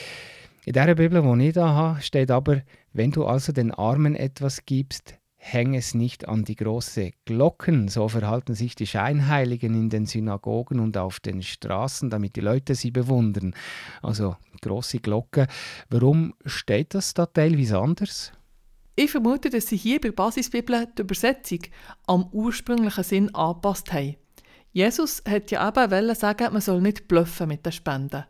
In 0.64 0.72
der 0.72 0.94
Bibel, 0.96 1.22
die 1.22 1.46
ich 1.46 1.54
da 1.54 1.68
habe, 1.68 2.00
steht 2.00 2.32
aber, 2.32 2.62
wenn 2.96 3.10
du 3.10 3.26
also 3.26 3.52
den 3.52 3.72
Armen 3.72 4.16
etwas 4.16 4.64
gibst, 4.64 5.14
häng 5.36 5.74
es 5.74 5.94
nicht 5.94 6.28
an 6.28 6.44
die 6.44 6.56
große 6.56 7.12
Glocken. 7.26 7.88
So 7.88 8.08
verhalten 8.08 8.54
sich 8.54 8.74
die 8.74 8.86
Scheinheiligen 8.86 9.74
in 9.74 9.90
den 9.90 10.06
Synagogen 10.06 10.80
und 10.80 10.96
auf 10.96 11.20
den 11.20 11.42
Straßen, 11.42 12.08
damit 12.08 12.36
die 12.36 12.40
Leute 12.40 12.74
sie 12.74 12.90
bewundern. 12.90 13.54
Also 14.02 14.36
große 14.62 14.98
Glocke. 15.00 15.46
Warum 15.90 16.34
steht 16.46 16.94
das 16.94 17.12
da 17.12 17.26
teilweise 17.26 17.78
anders? 17.78 18.32
Ich 18.96 19.10
vermute, 19.10 19.50
dass 19.50 19.66
sie 19.66 19.76
hier 19.76 20.00
bei 20.00 20.08
der 20.08 20.16
Basisbibel 20.16 20.88
die 20.96 21.02
Übersetzung 21.02 21.60
am 22.06 22.28
ursprünglichen 22.32 23.04
Sinn 23.04 23.34
angepasst 23.34 23.92
haben. 23.92 24.16
Jesus 24.72 25.22
hat 25.28 25.50
ja 25.50 25.68
eben 25.68 26.14
sagen, 26.14 26.52
man 26.52 26.62
soll 26.62 26.80
nicht 26.80 27.08
bluffen 27.08 27.48
mit 27.48 27.66
den 27.66 27.72
Spenden. 27.72 28.24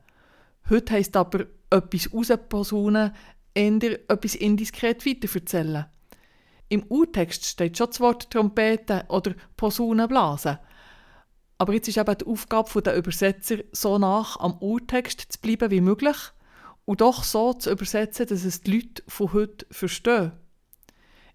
Heute 0.69 0.95
heisst 0.95 1.17
aber 1.17 1.47
etwas 1.71 2.13
rausposaunen, 2.13 3.13
eher 3.57 3.99
etwas 4.11 4.35
indiskret 4.35 5.07
weiterverzählen. 5.07 5.87
Im 6.69 6.83
Urtext 6.85 7.45
steht 7.45 7.79
schon 7.79 7.87
das 7.89 8.01
Wort 8.01 8.31
Trompete 8.31 9.05
oder 9.09 9.35
Posaunen 9.57 10.09
blasen. 10.09 10.59
Aber 11.59 11.73
jetzt 11.73 11.89
ist 11.89 11.97
eben 11.97 12.19
die 12.19 12.27
Aufgabe 12.27 12.83
der 12.83 12.97
Übersetzer, 12.97 13.59
so 13.73 13.99
nach 13.99 14.39
am 14.41 14.59
Urtext 14.59 15.33
zu 15.33 15.41
bleiben 15.41 15.71
wie 15.71 15.81
möglich 15.81 16.17
und 16.85 17.01
doch 17.01 17.25
so 17.25 17.53
zu 17.55 17.71
übersetzen, 17.71 18.27
dass 18.27 18.45
es 18.45 18.61
die 18.61 18.73
Leute 18.73 19.03
von 19.09 19.33
heute 19.33 19.67
verstehen. 19.71 20.33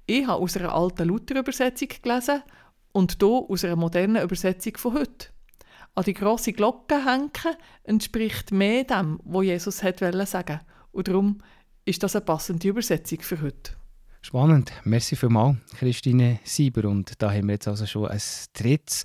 Ich 0.06 0.28
habe 0.28 0.42
aus 0.42 0.58
einer 0.58 0.74
alten 0.74 1.08
Luther-Übersetzung 1.08 1.90
gelesen 2.02 2.44
und 2.92 3.18
hier 3.20 3.30
aus 3.30 3.64
einer 3.64 3.76
modernen 3.76 4.24
Übersetzung 4.24 4.78
von 4.78 4.94
heute. 4.94 5.28
An 5.96 6.04
die 6.04 6.14
grosse 6.14 6.54
Glocke 6.54 7.06
hängen 7.06 7.32
entspricht 7.84 8.52
mehr 8.52 8.84
dem, 8.84 9.20
was 9.24 9.44
Jesus 9.44 9.84
hat 9.84 10.00
sagen 10.00 10.60
Und 10.92 11.08
darum 11.08 11.40
ist 11.86 12.04
das 12.04 12.16
eine 12.16 12.26
passende 12.26 12.68
Übersetzung 12.68 13.22
für 13.22 13.42
heute. 13.42 13.74
Spannend. 14.22 14.72
Merci 14.84 15.16
vielmals, 15.16 15.58
Christine 15.78 16.40
Sieber. 16.44 16.88
Und 16.88 17.22
da 17.22 17.32
haben 17.32 17.48
wir 17.48 17.54
jetzt 17.54 17.68
also 17.68 17.86
schon 17.88 18.08
ein 18.08 18.22
drittes, 18.54 19.04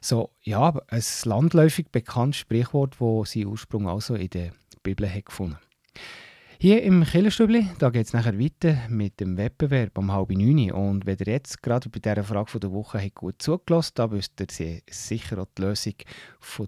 so, 0.00 0.30
ja, 0.42 0.74
ein 0.88 1.04
landläufig 1.24 1.86
bekanntes 1.92 2.40
Sprichwort, 2.40 2.96
das 2.98 3.32
seinen 3.32 3.46
Ursprung 3.46 3.88
also 3.88 4.16
in 4.16 4.30
der 4.30 4.52
Bibel 4.82 5.08
hat 5.08 5.26
gefunden 5.26 5.58
hier 6.58 6.82
im 6.82 7.04
Killerstübli, 7.04 7.68
da 7.78 7.90
geht 7.90 8.06
es 8.06 8.12
nachher 8.12 8.38
weiter 8.38 8.78
mit 8.88 9.20
dem 9.20 9.36
Wettbewerb 9.36 9.98
um 9.98 10.12
halb 10.12 10.30
neun. 10.30 10.72
Und 10.72 11.06
wenn 11.06 11.18
ihr 11.18 11.32
jetzt 11.32 11.62
gerade 11.62 11.88
bei 11.88 11.98
dieser 11.98 12.24
Frage 12.24 12.58
der 12.58 12.72
Woche 12.72 13.00
habt 13.00 13.14
gut 13.14 13.42
zugelassen 13.42 13.92
dann 13.96 14.12
wisst 14.12 14.40
ihr 14.58 14.80
sicher 14.90 15.38
auch 15.38 15.48
die 15.56 15.62
Lösung 15.62 15.94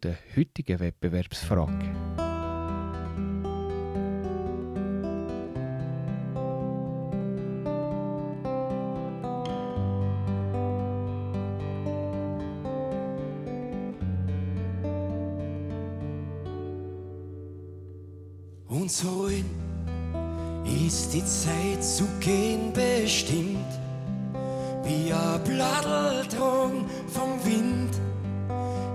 der 0.02 0.18
heutigen 0.36 0.80
Wettbewerbsfrage. 0.80 2.27
Und 18.88 18.94
so 18.94 19.26
in 19.26 19.44
ist 20.86 21.12
die 21.12 21.22
Zeit 21.22 21.84
zu 21.84 22.04
gehen 22.20 22.72
bestimmt, 22.72 23.68
wie 24.82 25.12
ein 25.12 25.44
Blattl 25.44 26.26
vom 27.06 27.44
Wind. 27.44 27.90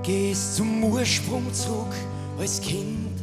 Gehst 0.02 0.56
zum 0.56 0.84
Ursprung 0.84 1.54
zurück 1.54 1.94
als 2.40 2.60
Kind. 2.60 3.22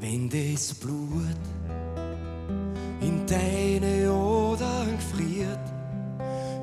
Wenn 0.00 0.30
das 0.30 0.72
Blut 0.72 1.36
in 3.02 3.26
deine 3.26 4.10
Adern 4.10 4.98
friert, 5.12 5.58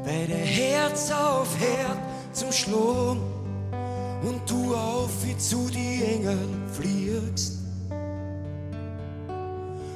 weil 0.04 0.26
der 0.26 0.38
Herz 0.38 1.12
aufhört 1.12 2.00
zum 2.32 2.52
Schlagen 2.52 3.43
und 4.24 4.50
du 4.50 4.74
auf 4.74 5.12
wie 5.24 5.38
zu 5.38 5.70
die 5.70 6.04
Engeln 6.04 6.64
fliegst, 6.72 7.60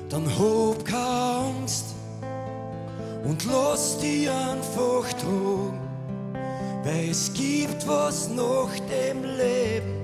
dann 0.10 0.26
hab 0.38 0.86
keine 0.86 1.48
Angst 1.58 1.86
und 3.24 3.46
lass 3.46 3.98
dich 4.00 4.30
einfach 4.30 5.12
tragen, 5.14 5.80
weil 6.84 7.10
es 7.10 7.32
gibt 7.34 7.88
was 7.88 8.30
nach 8.30 8.72
dem 8.90 9.24
Leben. 9.24 9.98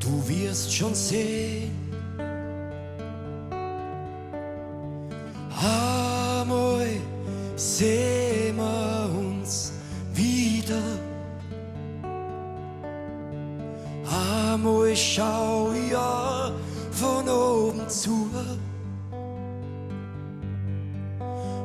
Du 0.00 0.28
wirst 0.28 0.72
schon 0.72 0.94
sehen. 0.94 1.83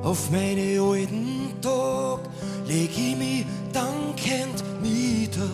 Auf 0.09 0.31
meine 0.31 0.81
alten 0.81 1.53
Tag 1.61 2.21
leg 2.65 2.89
ich 2.97 3.15
mich 3.15 3.45
dankend 3.71 4.63
nieder 4.81 5.51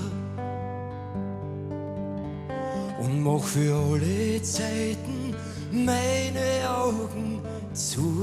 und 3.02 3.22
mach 3.22 3.44
für 3.44 3.76
alle 3.76 4.42
Zeiten 4.42 5.36
meine 5.74 6.70
Augen 6.70 7.42
zu. 7.74 8.15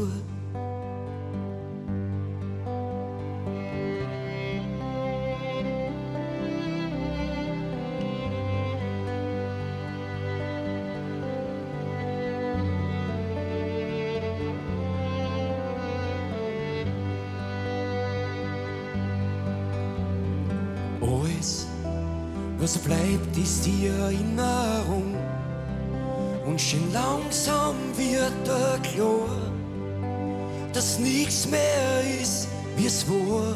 Bleibt, 22.85 23.37
ist 23.37 23.65
die 23.67 23.87
Erinnerung. 23.87 25.15
Und 26.47 26.61
schon 26.61 26.93
langsam 26.93 27.77
wird 27.97 28.49
er 28.49 28.79
klar, 28.79 29.29
dass 30.73 30.99
nichts 30.99 31.49
mehr 31.49 32.21
ist, 32.21 32.49
wie 32.77 32.87
es 32.87 33.07
war. 33.09 33.55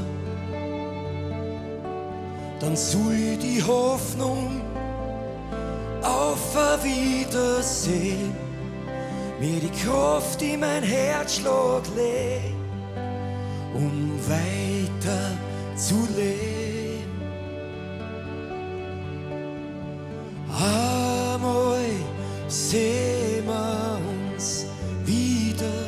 Dann 2.61 2.77
soll 2.77 3.37
die 3.37 3.63
Hoffnung 3.63 4.61
auf 6.03 6.57
ein 6.57 6.85
Wiedersehen 6.85 8.35
mir 9.39 9.61
die 9.61 9.85
Kraft 9.85 10.41
in 10.41 10.61
mein 10.61 10.83
Herzschlag 10.83 11.83
legt, 11.95 12.55
um 13.75 14.19
weiter 14.27 15.37
zu 15.77 15.97
leben. 16.17 16.86
Sehen 22.57 23.45
wir 23.47 24.01
uns 24.09 24.67
wieder. 25.05 25.79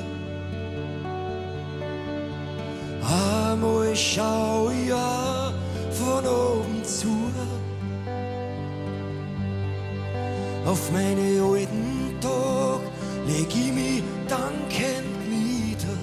Einmal 3.03 3.97
schau 3.97 4.71
auch 4.93 5.53
von 5.91 6.27
oben 6.27 6.85
zu. 6.85 7.17
Auf 10.67 10.93
meine 10.93 11.43
alten 11.43 12.21
Tag 12.21 12.81
leg 13.27 13.49
ich 13.49 13.73
mich 13.73 14.03
dankend 14.29 15.15
nieder 15.31 16.01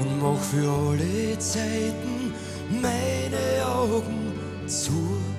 und 0.00 0.20
mach 0.20 0.42
für 0.42 0.68
alle 0.68 1.38
Zeiten 1.38 2.34
meine 2.82 3.64
Augen 3.64 4.32
zu. 4.66 5.29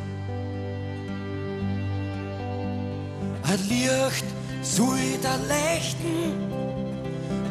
Ein 3.51 3.59
Licht 3.67 4.23
soll 4.61 5.19
da 5.21 5.35
leuchten 5.35 6.31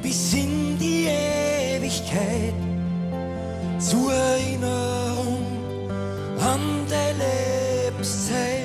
bis 0.00 0.32
in 0.32 0.78
die 0.78 1.08
Ewigkeit 1.08 2.54
zur 3.78 4.10
Erinnerung 4.10 5.44
an 6.38 6.60
die 6.88 7.90
Lebenszeit. 7.92 8.59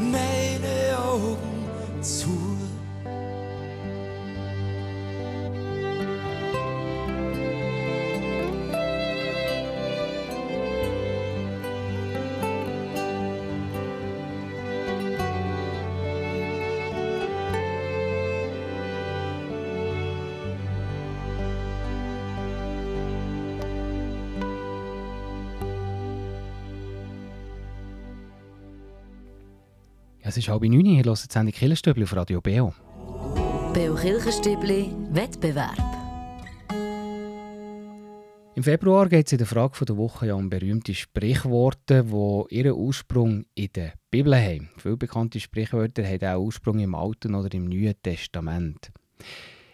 Meine 0.00 0.98
Augen 0.98 2.02
zu. 2.02 2.50
Es 30.30 30.36
ist 30.36 30.48
halb 30.48 30.62
neun, 30.62 30.86
ihr 30.86 31.02
hört 31.04 31.24
die 31.24 31.32
Sendung 31.32 31.52
Killerstübli 31.52 32.04
auf 32.04 32.14
Radio 32.14 32.40
Beo. 32.40 32.72
Beo 33.74 33.96
Kirchenstübli 33.96 34.94
Wettbewerb. 35.10 35.76
Im 38.54 38.62
Februar 38.62 39.08
geht 39.08 39.26
es 39.26 39.32
in 39.32 39.38
der 39.38 39.48
Frage 39.48 39.84
der 39.84 39.96
Woche 39.96 40.28
ja 40.28 40.34
um 40.34 40.48
berühmte 40.48 40.94
Sprichworte, 40.94 42.04
die 42.04 42.54
ihren 42.54 42.74
Ursprung 42.74 43.44
in 43.56 43.70
der 43.74 43.94
Bibel 44.12 44.36
haben. 44.36 44.70
Viele 44.76 44.96
bekannte 44.96 45.40
Sprichwörter 45.40 46.04
haben 46.04 46.24
auch 46.24 46.44
Ursprung 46.44 46.78
im 46.78 46.94
Alten 46.94 47.34
oder 47.34 47.52
im 47.52 47.64
Neuen 47.64 48.00
Testament. 48.00 48.92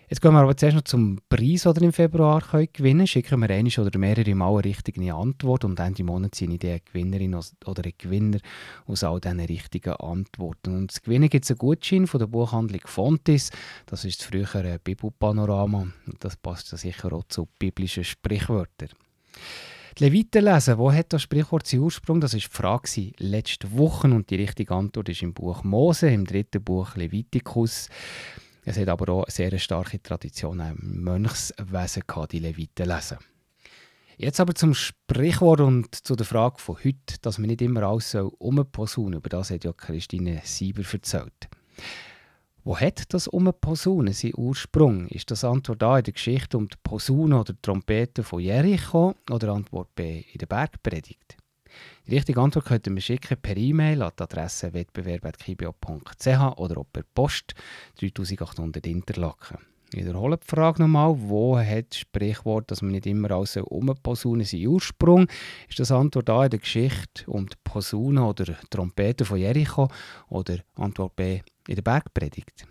Jetzt 0.08 0.22
gehen 0.22 0.32
wir 0.34 0.40
aber 0.40 0.56
zuerst 0.56 0.76
noch 0.76 0.84
zum 0.84 1.18
Preis, 1.28 1.62
den 1.62 1.74
ihr 1.74 1.82
im 1.82 1.92
Februar 1.92 2.40
könnt 2.40 2.74
gewinnen 2.74 2.98
könnt. 2.98 3.08
Schicken 3.08 3.40
wir 3.40 3.50
eine 3.50 3.68
oder 3.68 3.98
mehrere 3.98 4.36
Mal 4.36 4.52
eine 4.52 4.64
richtige 4.64 5.12
Antwort 5.12 5.64
und 5.64 5.80
Ende 5.80 6.04
Monat 6.04 6.36
sind 6.36 6.62
die 6.62 6.80
Gewinnerin 6.84 7.34
oder 7.34 7.84
ein 7.84 7.92
Gewinner 7.98 8.38
aus 8.86 9.02
all 9.02 9.20
diesen 9.20 9.40
richtigen 9.40 9.94
Antworten. 9.94 10.76
Und 10.76 10.92
das 10.92 11.02
Gewinnen 11.02 11.28
gibt 11.28 11.44
es 11.44 11.50
einen 11.50 11.58
Gutschein 11.58 12.06
von 12.06 12.20
der 12.20 12.28
Buchhandlung 12.28 12.82
Fontis. 12.84 13.50
Das 13.86 14.04
ist 14.04 14.20
das 14.20 14.28
frühere 14.28 14.78
Bibelpanorama. 14.78 15.88
Das 16.20 16.36
passt 16.36 16.70
ja 16.70 16.78
sicher 16.78 17.12
auch 17.12 17.24
zu 17.24 17.48
biblischen 17.58 18.04
Sprichwörtern. 18.04 18.90
Die 19.98 20.04
Leviten 20.04 20.44
lesen, 20.44 20.78
wo 20.78 20.92
hat 20.92 21.12
das 21.14 21.22
Sprichwort 21.22 21.66
seinen 21.66 21.80
Ursprung? 21.80 22.20
Das 22.20 22.34
war 22.34 22.38
die 22.38 22.46
Frage 22.48 23.12
letzte 23.18 23.76
Woche 23.76 24.06
und 24.06 24.30
die 24.30 24.36
richtige 24.36 24.72
Antwort 24.72 25.08
ist 25.08 25.22
im 25.22 25.34
Buch 25.34 25.64
Mose, 25.64 26.10
im 26.10 26.26
dritten 26.26 26.62
Buch 26.62 26.94
Levitikus. 26.94 27.88
Es 28.68 28.76
hat 28.76 28.88
aber 28.88 29.12
auch 29.12 29.22
eine 29.22 29.30
sehr 29.30 29.56
starke 29.60 30.02
Tradition 30.02 30.58
im 30.58 31.04
Mönchswesen 31.04 32.02
gehabt, 32.04 32.32
die 32.32 32.40
Leviten 32.40 32.88
lesen. 32.88 33.18
Jetzt 34.16 34.40
aber 34.40 34.56
zum 34.56 34.74
Sprichwort 34.74 35.60
und 35.60 35.94
zu 35.94 36.16
der 36.16 36.26
Frage 36.26 36.58
von 36.58 36.76
heute, 36.82 37.16
dass 37.22 37.38
man 37.38 37.46
nicht 37.46 37.62
immer 37.62 37.84
alles 37.84 38.16
umposaunen 38.16 39.20
Über 39.20 39.28
das 39.28 39.50
hat 39.50 39.64
ja 39.64 39.72
Christine 39.72 40.40
Sieber 40.42 40.82
erzählt. 40.92 41.48
Wo 42.64 42.76
hat 42.76 43.14
das 43.14 43.28
Umposaunen 43.28 44.12
seinen 44.12 44.34
Ursprung? 44.36 45.06
Ist 45.10 45.30
das 45.30 45.44
Antwort 45.44 45.84
A 45.84 45.98
in 45.98 46.04
der 46.04 46.14
Geschichte 46.14 46.58
um 46.58 46.68
die 46.68 46.76
Posaune 46.82 47.38
oder 47.38 47.52
die 47.52 47.62
Trompete 47.62 48.24
von 48.24 48.40
Jericho 48.40 49.14
oder 49.30 49.52
Antwort 49.52 49.94
B 49.94 50.24
in 50.32 50.38
der 50.38 50.46
Bergpredigt? 50.46 51.36
Die 52.06 52.14
richtige 52.14 52.40
Antwort 52.40 52.66
könnt 52.66 52.86
ihr 52.86 53.00
schicken 53.00 53.36
per 53.40 53.56
E-Mail 53.56 54.02
an 54.02 54.12
die 54.18 54.22
Adresse 54.22 54.72
wettbewerb.kibio.ch 54.72 56.58
oder 56.58 56.84
per 56.84 57.02
Post 57.14 57.54
3800 58.00 58.86
Interlaken. 58.86 59.58
Ich 59.92 60.04
wiederhole 60.04 60.36
die 60.36 60.46
Frage 60.46 60.82
nochmal. 60.82 61.14
Wo 61.16 61.58
hat 61.58 61.90
das 61.90 61.98
Sprichwort, 62.00 62.70
dass 62.70 62.82
man 62.82 62.92
nicht 62.92 63.06
immer 63.06 63.30
alles 63.30 63.56
umposaunen 63.56 64.44
seinen 64.44 64.66
Ursprung? 64.66 65.28
Ist 65.68 65.78
das 65.78 65.92
Antwort 65.92 66.28
A 66.28 66.44
in 66.44 66.50
der 66.50 66.58
Geschichte 66.58 67.24
die 67.26 67.56
Posaune 67.62 68.24
oder 68.24 68.56
Trompete 68.68 69.24
von 69.24 69.38
Jericho 69.38 69.88
oder 70.28 70.58
Antwort 70.74 71.14
B 71.16 71.40
in 71.68 71.74
der 71.76 71.82
Bergpredigt? 71.82 72.66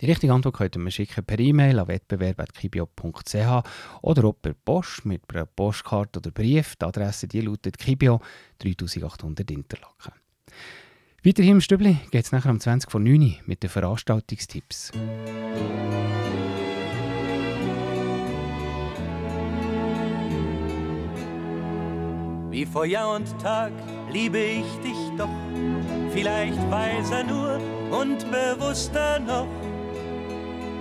Die 0.00 0.06
richtige 0.06 0.32
Antwort 0.32 0.56
könnt 0.56 0.76
ihr 0.76 0.90
schicken 0.92 1.24
per 1.24 1.40
E-Mail 1.40 1.80
an 1.80 1.88
wettbewerb.kibio.ch 1.88 3.68
oder 4.02 4.24
auch 4.24 4.36
per 4.40 4.54
Post 4.54 5.04
mit 5.04 5.22
einer 5.34 5.46
Postkarte 5.46 6.20
oder 6.20 6.30
Brief. 6.30 6.76
Die 6.76 6.84
Adresse 6.84 7.26
die 7.26 7.40
lautet 7.40 7.78
Kibio 7.78 8.20
3800 8.60 9.50
Interlaken. 9.50 10.12
Weiterhin 11.24 11.54
im 11.54 11.60
Stübli 11.60 11.98
geht 12.12 12.24
es 12.24 12.30
nachher 12.30 12.50
um 12.52 12.60
20 12.60 12.88
vor 12.88 13.00
9 13.00 13.20
Uhr 13.20 13.34
mit 13.46 13.64
den 13.64 13.70
Veranstaltungstipps. 13.70 14.92
Wie 22.50 22.66
vor 22.66 22.86
Jahr 22.86 23.16
und 23.16 23.36
Tag 23.40 23.72
liebe 24.12 24.38
ich 24.38 24.66
dich 24.84 24.96
doch, 25.16 25.28
vielleicht 26.12 26.58
weiser 26.70 27.24
nur 27.24 27.60
und 27.90 28.18
bewusster 28.30 29.18
noch 29.18 29.48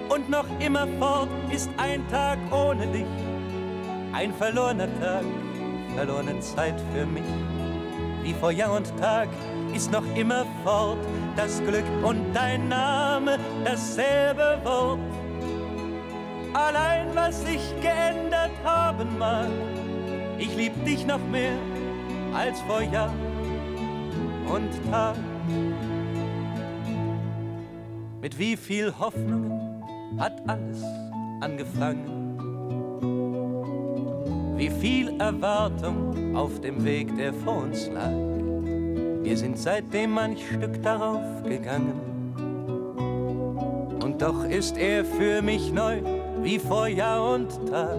und 0.10 0.30
noch 0.30 0.46
immer 0.60 0.88
fort 1.00 1.30
ist 1.52 1.70
ein 1.78 2.08
Tag 2.10 2.38
ohne 2.52 2.88
dich. 2.88 3.06
Ein 4.14 4.34
verlorener 4.34 4.88
Tag, 5.00 5.24
verlorene 5.96 6.40
Zeit 6.40 6.80
für 6.94 7.06
mich. 7.06 7.24
Wie 8.24 8.34
vor 8.34 8.52
Jahr 8.52 8.76
und 8.76 8.92
Tag 8.98 9.30
ist 9.74 9.92
noch 9.92 10.04
immer 10.16 10.46
fort 10.64 10.98
das 11.36 11.62
Glück 11.64 11.86
und 12.04 12.34
dein 12.34 12.68
Name 12.68 13.38
dasselbe 13.64 14.60
Wort. 14.64 15.00
Allein 16.54 17.08
was 17.14 17.44
sich 17.44 17.62
geändert 17.82 18.52
haben 18.64 19.18
mag, 19.18 19.50
ich 20.38 20.56
lieb 20.56 20.74
dich 20.86 21.06
noch 21.06 21.26
mehr 21.32 21.58
als 22.34 22.60
vor 22.62 22.82
Jahr 22.82 23.14
und 24.48 24.70
Tag. 24.92 25.16
Mit 28.22 28.40
wie 28.40 28.58
viel 28.58 28.94
Hoffnungen 28.98 29.67
hat 30.18 30.42
alles 30.48 30.84
angefangen. 31.42 32.18
Wie 34.58 34.70
viel 34.70 35.20
Erwartung 35.20 36.36
auf 36.36 36.60
dem 36.62 36.84
Weg, 36.84 37.16
der 37.16 37.34
vor 37.34 37.64
uns 37.64 37.88
lag. 37.90 38.12
Wir 39.22 39.38
sind 39.38 39.58
seitdem 39.58 40.12
manch 40.12 40.46
Stück 40.48 40.82
darauf 40.82 41.44
gegangen. 41.44 42.34
Und 44.04 44.22
doch 44.22 44.46
ist 44.46 44.78
er 44.78 45.06
für 45.06 45.42
mich 45.42 45.72
neu, 45.72 46.02
wie 46.42 46.58
vor 46.58 46.88
Jahr 46.88 47.34
und 47.36 47.50
Tag. 47.70 47.98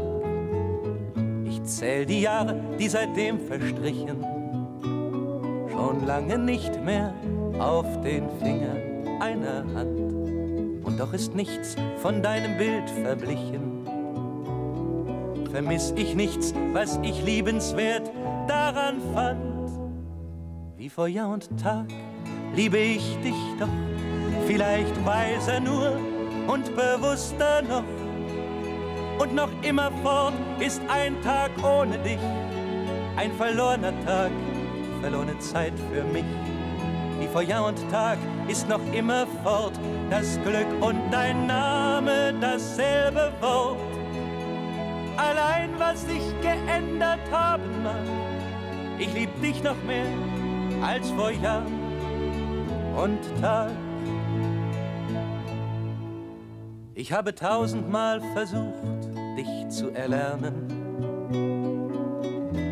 Ich 1.44 1.62
zähl 1.64 2.07
die 2.07 2.22
Jahre, 2.22 2.61
die 2.78 2.88
seitdem 2.88 3.38
verstrichen, 3.38 4.24
schon 5.70 6.07
lange 6.07 6.38
nicht 6.38 6.83
mehr 6.85 7.14
auf 7.59 7.87
den 8.00 8.24
Fingern 8.40 9.20
einer 9.20 9.64
Hand 9.74 10.17
doch 10.96 11.12
ist 11.12 11.35
nichts 11.35 11.77
von 11.98 12.22
deinem 12.22 12.57
Bild 12.57 12.88
verblichen. 12.88 13.85
Vermiss 15.51 15.92
ich 15.96 16.14
nichts, 16.14 16.55
was 16.72 16.98
ich 17.03 17.22
liebenswert 17.24 18.11
daran 18.46 19.01
fand. 19.12 19.70
Wie 20.77 20.88
vor 20.88 21.09
Jahr 21.09 21.31
und 21.31 21.48
Tag 21.61 21.87
liebe 22.55 22.79
ich 22.79 23.16
dich 23.24 23.35
doch, 23.59 23.68
vielleicht 24.46 25.05
weiser 25.05 25.61
nur 25.61 25.98
und 26.46 26.74
bewusster 26.77 27.62
noch. 27.62 27.85
Und 29.18 29.35
noch 29.35 29.51
immer 29.62 29.90
fort 30.03 30.35
ist 30.61 30.81
ein 30.88 31.20
Tag 31.22 31.51
ohne 31.64 31.98
dich, 31.98 32.18
ein 33.16 33.33
verlorener 33.33 33.92
Tag, 34.05 34.31
verlorene 35.01 35.38
Zeit 35.40 35.72
für 35.92 36.05
mich. 36.05 36.24
Wie 37.18 37.27
vor 37.27 37.42
Jahr 37.42 37.66
und 37.66 37.79
Tag 37.90 38.18
ist 38.49 38.69
noch 38.69 38.81
immer 38.93 39.27
fort 39.43 39.79
das 40.09 40.39
Glück 40.43 40.67
und 40.81 40.99
dein 41.11 41.47
Name 41.47 42.35
dasselbe 42.41 43.31
Wort. 43.41 43.79
Allein 45.17 45.71
was 45.79 46.03
sich 46.07 46.23
geändert 46.41 47.21
haben 47.31 47.83
mag, 47.83 47.97
ich 48.99 49.13
lieb 49.13 49.29
dich 49.43 49.63
noch 49.63 49.77
mehr 49.85 50.07
als 50.83 51.11
vor 51.11 51.31
Jahr 51.31 51.67
und 52.97 53.21
Tag. 53.41 53.71
Ich 56.95 57.13
habe 57.13 57.35
tausendmal 57.35 58.21
versucht, 58.35 58.83
dich 59.37 59.69
zu 59.69 59.91
erlernen, 59.91 60.67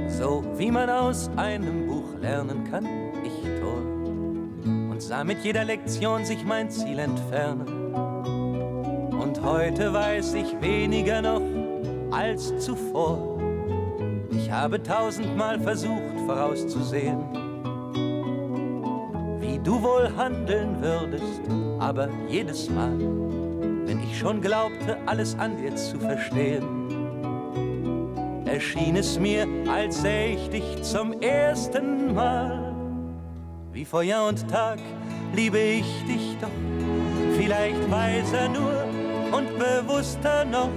so 0.09 0.43
wie 0.57 0.71
man 0.71 0.89
aus 0.89 1.31
einem 1.37 1.87
Buch 1.87 2.19
lernen 2.21 2.65
kann 2.71 3.06
sah 5.07 5.23
mit 5.23 5.45
jeder 5.45 5.65
Lektion 5.65 6.25
sich 6.25 6.45
mein 6.45 6.69
Ziel 6.69 6.99
entfernen. 6.99 7.95
Und 9.13 9.41
heute 9.41 9.93
weiß 9.93 10.35
ich 10.35 10.61
weniger 10.61 11.23
noch 11.23 11.43
als 12.11 12.53
zuvor. 12.59 13.39
Ich 14.31 14.51
habe 14.51 14.83
tausendmal 14.83 15.61
versucht 15.61 16.19
vorauszusehen, 16.27 17.21
wie 19.39 19.61
du 19.61 19.81
wohl 19.81 20.11
handeln 20.17 20.83
würdest, 20.83 21.43
aber 21.79 22.09
jedes 22.29 22.69
Mal, 22.69 22.99
wenn 23.87 24.01
ich 24.03 24.19
schon 24.19 24.41
glaubte, 24.41 24.99
alles 25.07 25.39
an 25.39 25.57
dir 25.57 25.77
zu 25.77 26.01
verstehen, 26.01 26.65
erschien 28.45 28.97
es 28.97 29.21
mir, 29.21 29.47
als 29.71 30.03
sähe 30.03 30.35
ich 30.35 30.51
dich 30.51 30.83
zum 30.83 31.21
ersten 31.21 32.13
Mal. 32.13 32.66
Wie 33.77 33.85
vor 33.85 34.03
Jahr 34.03 34.29
und 34.29 34.49
Tag 34.49 34.79
liebe 35.35 35.59
ich 35.59 35.85
dich 36.09 36.35
doch, 36.41 36.49
vielleicht 37.37 37.91
weiser 37.91 38.49
nur 38.49 38.87
und 39.37 39.51
bewusster 39.59 40.47
noch. 40.47 40.71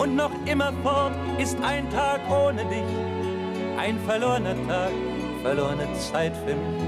Und 0.00 0.16
noch 0.16 0.32
immer 0.46 0.72
fort 0.82 1.12
ist 1.38 1.56
ein 1.62 1.88
Tag 1.90 2.22
ohne 2.28 2.64
dich, 2.64 3.78
ein 3.78 4.00
verlorener 4.00 4.56
Tag, 4.66 4.90
verlorene 5.44 5.86
Zeit 5.94 6.36
für 6.38 6.56
mich. 6.56 6.82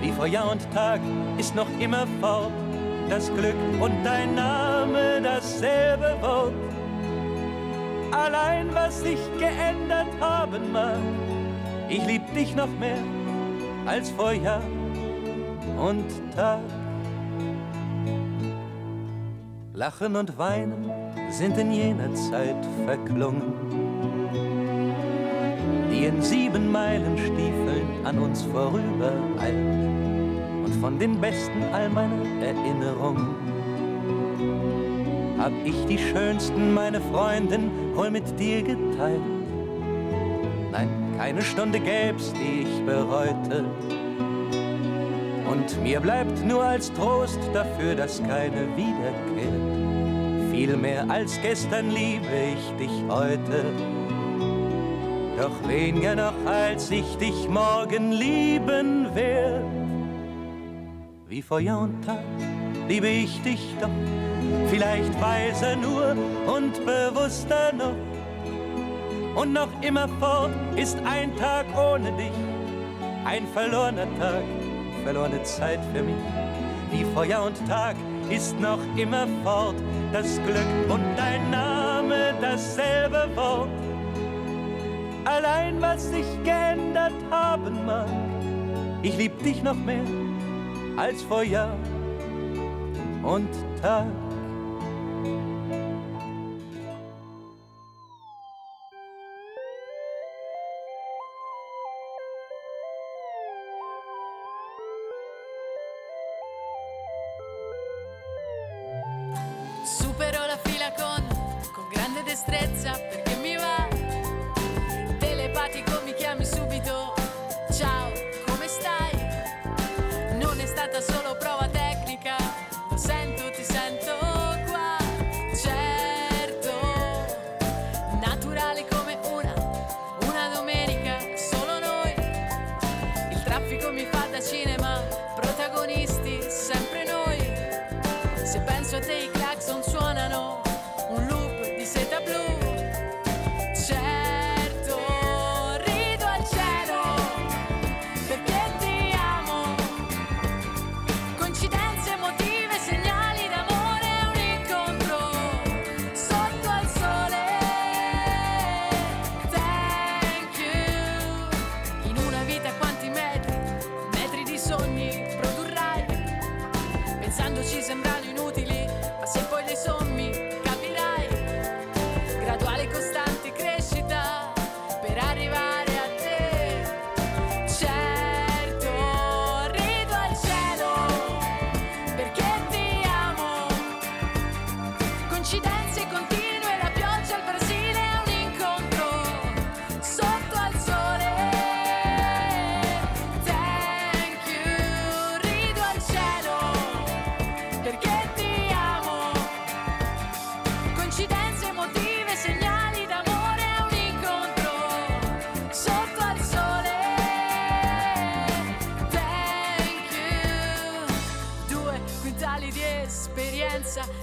Wie 0.00 0.10
vor 0.10 0.26
Jahr 0.26 0.50
und 0.50 0.68
Tag 0.72 1.00
ist 1.38 1.54
noch 1.54 1.68
immer 1.78 2.08
fort 2.20 2.50
das 3.08 3.32
Glück 3.34 3.54
und 3.80 4.02
dein 4.02 4.34
Name 4.34 5.20
dasselbe 5.22 6.16
Wort. 6.22 6.54
Allein 8.10 8.66
was 8.74 9.00
sich 9.02 9.20
geändert 9.38 10.08
haben 10.18 10.72
mag, 10.72 10.98
ich 11.88 12.04
lieb 12.04 12.34
dich 12.34 12.56
noch 12.56 12.66
mehr 12.80 12.98
als 13.86 14.10
vor 14.10 14.32
Jahr 14.32 14.62
und 15.78 16.04
Tag. 16.34 16.60
Lachen 19.74 20.16
und 20.16 20.36
Weinen 20.38 20.90
sind 21.30 21.56
in 21.58 21.70
jener 21.70 22.14
Zeit 22.14 22.56
verklungen, 22.86 23.52
die 25.90 26.06
in 26.06 26.20
sieben 26.22 26.72
Meilen 26.72 27.16
Stiefeln 27.18 28.04
an 28.04 28.18
uns 28.18 28.42
vorübereilt 28.42 29.56
und 30.64 30.74
von 30.80 30.98
den 30.98 31.20
besten 31.20 31.62
all 31.72 31.88
meiner 31.90 32.24
Erinnerungen 32.42 33.56
hab 35.38 35.52
ich 35.64 35.76
die 35.86 35.98
schönsten, 35.98 36.74
meine 36.74 37.00
Freundin, 37.00 37.70
wohl 37.94 38.10
mit 38.10 38.24
dir 38.38 38.62
geteilt. 38.62 39.20
Nein, 40.72 40.88
keine 41.16 41.42
Stunde 41.42 41.80
gäb's, 41.80 42.32
die 42.32 42.62
ich 42.62 42.84
bereute. 42.84 43.64
Und 45.50 45.82
mir 45.82 46.00
bleibt 46.00 46.44
nur 46.44 46.62
als 46.62 46.92
Trost 46.92 47.40
dafür, 47.54 47.94
dass 47.94 48.22
keine 48.22 48.68
wiederkehrt. 48.76 50.50
Viel 50.50 50.76
mehr 50.76 51.08
als 51.08 51.40
gestern 51.40 51.90
liebe 51.90 52.26
ich 52.54 52.86
dich 52.86 53.02
heute. 53.08 53.64
Doch 55.36 55.68
weniger 55.68 56.16
noch 56.16 56.34
als 56.46 56.90
ich 56.90 57.16
dich 57.16 57.48
morgen 57.48 58.12
lieben 58.12 59.14
werd. 59.14 59.64
Wie 61.28 61.42
vor 61.42 61.60
Jahr 61.60 61.80
und 61.80 62.04
Tag 62.04 62.24
liebe 62.88 63.08
ich 63.08 63.42
dich 63.42 63.74
doch, 63.80 63.90
vielleicht 64.68 65.20
weiser 65.20 65.76
nur 65.76 66.16
und 66.46 66.72
bewusster 66.86 67.72
noch 67.72 68.15
und 69.36 69.52
noch 69.52 69.68
immer 69.82 70.08
fort 70.18 70.50
ist 70.76 70.98
ein 71.04 71.36
Tag 71.36 71.66
ohne 71.76 72.10
dich. 72.12 72.32
Ein 73.24 73.46
verlorener 73.48 74.08
Tag, 74.18 74.42
verlorene 75.04 75.42
Zeit 75.42 75.80
für 75.92 76.02
mich. 76.02 76.16
Wie 76.90 77.04
Feuer 77.14 77.44
und 77.44 77.68
Tag 77.68 77.96
ist 78.30 78.58
noch 78.58 78.78
immer 78.96 79.26
fort, 79.44 79.76
das 80.12 80.40
Glück 80.42 80.90
und 80.90 81.04
dein 81.16 81.50
Name 81.50 82.34
dasselbe 82.40 83.28
Wort. 83.36 83.68
Allein 85.24 85.80
was 85.82 86.08
sich 86.08 86.26
geändert 86.42 87.12
haben 87.30 87.84
mag, 87.84 88.08
ich 89.02 89.16
lieb 89.16 89.42
dich 89.42 89.62
noch 89.62 89.74
mehr 89.74 90.04
als 90.96 91.22
vor 91.22 91.42
Jahr 91.42 91.76
und 93.22 93.50
Tag. 93.82 94.06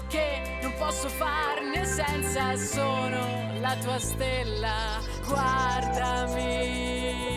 che 0.08 0.60
non 0.62 0.74
posso 0.78 1.10
farne 1.10 1.84
senza, 1.86 2.56
sono 2.56 3.60
la 3.60 3.76
tua 3.82 4.00
stella, 4.00 5.02
guardami. 5.26 7.33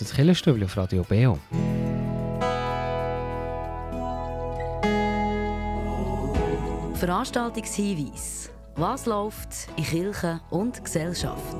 das 0.00 0.08
jetzt 0.08 0.16
Killerstübli 0.16 0.66
Radio 0.76 1.02
Beo. 1.02 1.38
Veranstaltungshinweis. 6.94 8.50
Was 8.76 9.06
läuft 9.06 9.68
in 9.76 9.84
Kirche 9.84 10.40
und 10.50 10.82
Gesellschaft? 10.82 11.56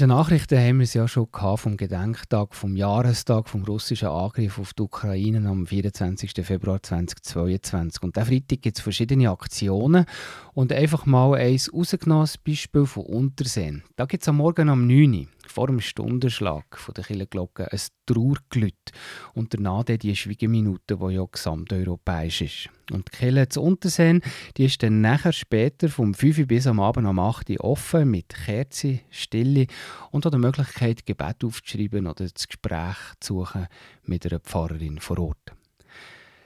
Den 0.00 0.08
Nachrichten 0.08 0.58
haben 0.58 0.78
wir 0.78 0.84
es 0.84 0.94
ja 0.94 1.06
schon 1.06 1.28
vom 1.30 1.76
Gedenktag, 1.76 2.54
vom 2.54 2.74
Jahrestag 2.74 3.50
vom 3.50 3.64
russischen 3.64 4.08
Angriff 4.08 4.58
auf 4.58 4.72
die 4.72 4.82
Ukraine 4.82 5.46
am 5.46 5.66
24. 5.66 6.32
Februar 6.42 6.82
2022. 6.82 8.02
Und 8.02 8.16
diesen 8.16 8.26
Freitag 8.26 8.62
gibt 8.62 8.78
es 8.78 8.82
verschiedene 8.82 9.30
Aktionen 9.30 10.06
und 10.54 10.72
einfach 10.72 11.04
mal 11.04 11.34
ein 11.34 11.60
rausgenommenes 11.74 12.38
Beispiel 12.38 12.86
von 12.86 13.04
Unterseen. 13.04 13.82
Da 13.96 14.06
gibt 14.06 14.22
es 14.22 14.28
am 14.28 14.38
Morgen 14.38 14.70
um 14.70 14.86
9 14.86 15.12
Uhr 15.12 15.26
vor 15.50 15.66
dem 15.66 15.80
Stundenschlag 15.80 16.78
von 16.78 16.94
der 16.94 17.04
Kirchenglocke 17.04 17.70
ein 17.70 17.80
Trauergelüt 18.06 18.92
und 19.34 19.52
danach 19.52 19.84
die 19.84 20.14
Schweigeminute, 20.14 20.96
die 20.96 21.14
ja 21.14 21.24
gesamteuropäisch 21.30 22.40
ist. 22.42 22.68
Und 22.92 23.08
die 23.08 23.16
Kirche 23.16 23.48
zu 23.48 23.62
Unterseen, 23.62 24.22
die 24.56 24.64
ist 24.64 24.82
dann 24.82 25.00
nachher 25.00 25.32
später 25.32 25.88
vom 25.88 26.14
5 26.14 26.38
Uhr 26.38 26.46
bis 26.46 26.66
am 26.66 26.80
Abend 26.80 27.06
um 27.06 27.18
8 27.18 27.50
Uhr 27.50 27.64
offen 27.64 28.10
mit 28.10 28.28
Kerze, 28.28 29.00
Stille 29.10 29.66
und 30.10 30.26
auch 30.26 30.30
der 30.30 30.40
Möglichkeit, 30.40 31.04
Gebet 31.04 31.44
aufzuschreiben 31.44 32.06
oder 32.06 32.26
das 32.28 32.48
Gespräch 32.48 32.96
zu 33.20 33.40
suchen 33.40 33.66
mit 34.04 34.26
einer 34.26 34.40
Pfarrerin 34.40 34.98
vor 34.98 35.18
Ort. 35.18 35.59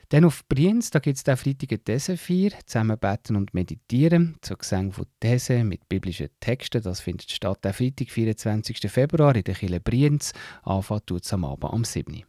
Dann 0.09 0.25
auf 0.25 0.47
Brienz, 0.49 0.91
da 0.91 0.99
gibt 0.99 1.17
es 1.17 1.25
den 1.25 1.37
Freitag 1.37 1.73
eine 1.73 1.85
These-Feier, 1.85 2.51
zusammen 2.67 2.99
beten 2.99 3.37
und 3.37 3.55
meditieren, 3.55 4.37
zur 4.43 4.59
Gesang 4.59 4.93
von 4.93 5.07
These 5.21 5.65
mit 5.65 5.89
biblischen 5.89 6.29
Texten. 6.41 6.83
Das 6.83 7.01
findet 7.01 7.31
statt 7.31 7.65
der 7.65 7.75
Freitag, 7.75 8.11
24. 8.11 8.91
Februar 8.91 9.35
in 9.35 9.45
der 9.45 9.55
Kirche 9.55 9.81
Brienz. 9.81 10.33
Anfang 10.63 11.01
tut 11.07 11.25
es 11.25 11.33
am 11.33 11.45
Abend 11.45 11.73
am 11.73 11.85
7. 11.85 12.25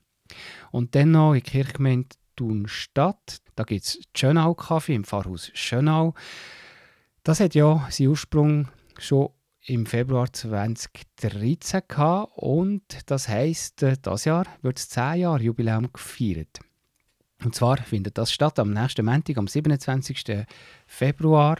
Und 0.71 0.95
dann 0.95 1.11
noch 1.11 1.33
in 1.33 1.41
der 1.41 1.51
Kirchgemeinde 1.51 2.09
Thunstadt, 2.35 3.41
da 3.55 3.63
gibt 3.63 3.85
es 3.85 3.99
Schönau-Kaffee 4.15 4.95
im 4.95 5.05
Pfarrhaus 5.05 5.51
Schönau. 5.53 6.13
Das 7.23 7.39
hat 7.39 7.55
ja 7.55 7.87
seinen 7.89 8.09
Ursprung 8.09 8.67
schon 8.99 9.29
im 9.67 9.85
Februar 9.85 10.31
2013 10.31 11.81
gehabt 11.87 12.33
und 12.35 12.83
das 13.07 13.27
heisst, 13.27 13.81
äh, 13.83 13.97
das 13.99 14.25
Jahr 14.25 14.45
wird 14.61 14.77
es 14.77 14.89
10 14.89 15.21
Jahre 15.21 15.41
Jubiläum 15.41 15.91
gefeiert. 15.91 16.59
Und 17.43 17.55
zwar 17.55 17.77
findet 17.77 18.17
das 18.17 18.31
statt 18.31 18.59
am 18.59 18.71
nächsten 18.71 19.05
Montag, 19.05 19.37
am 19.37 19.47
27. 19.47 20.45
Februar, 20.87 21.57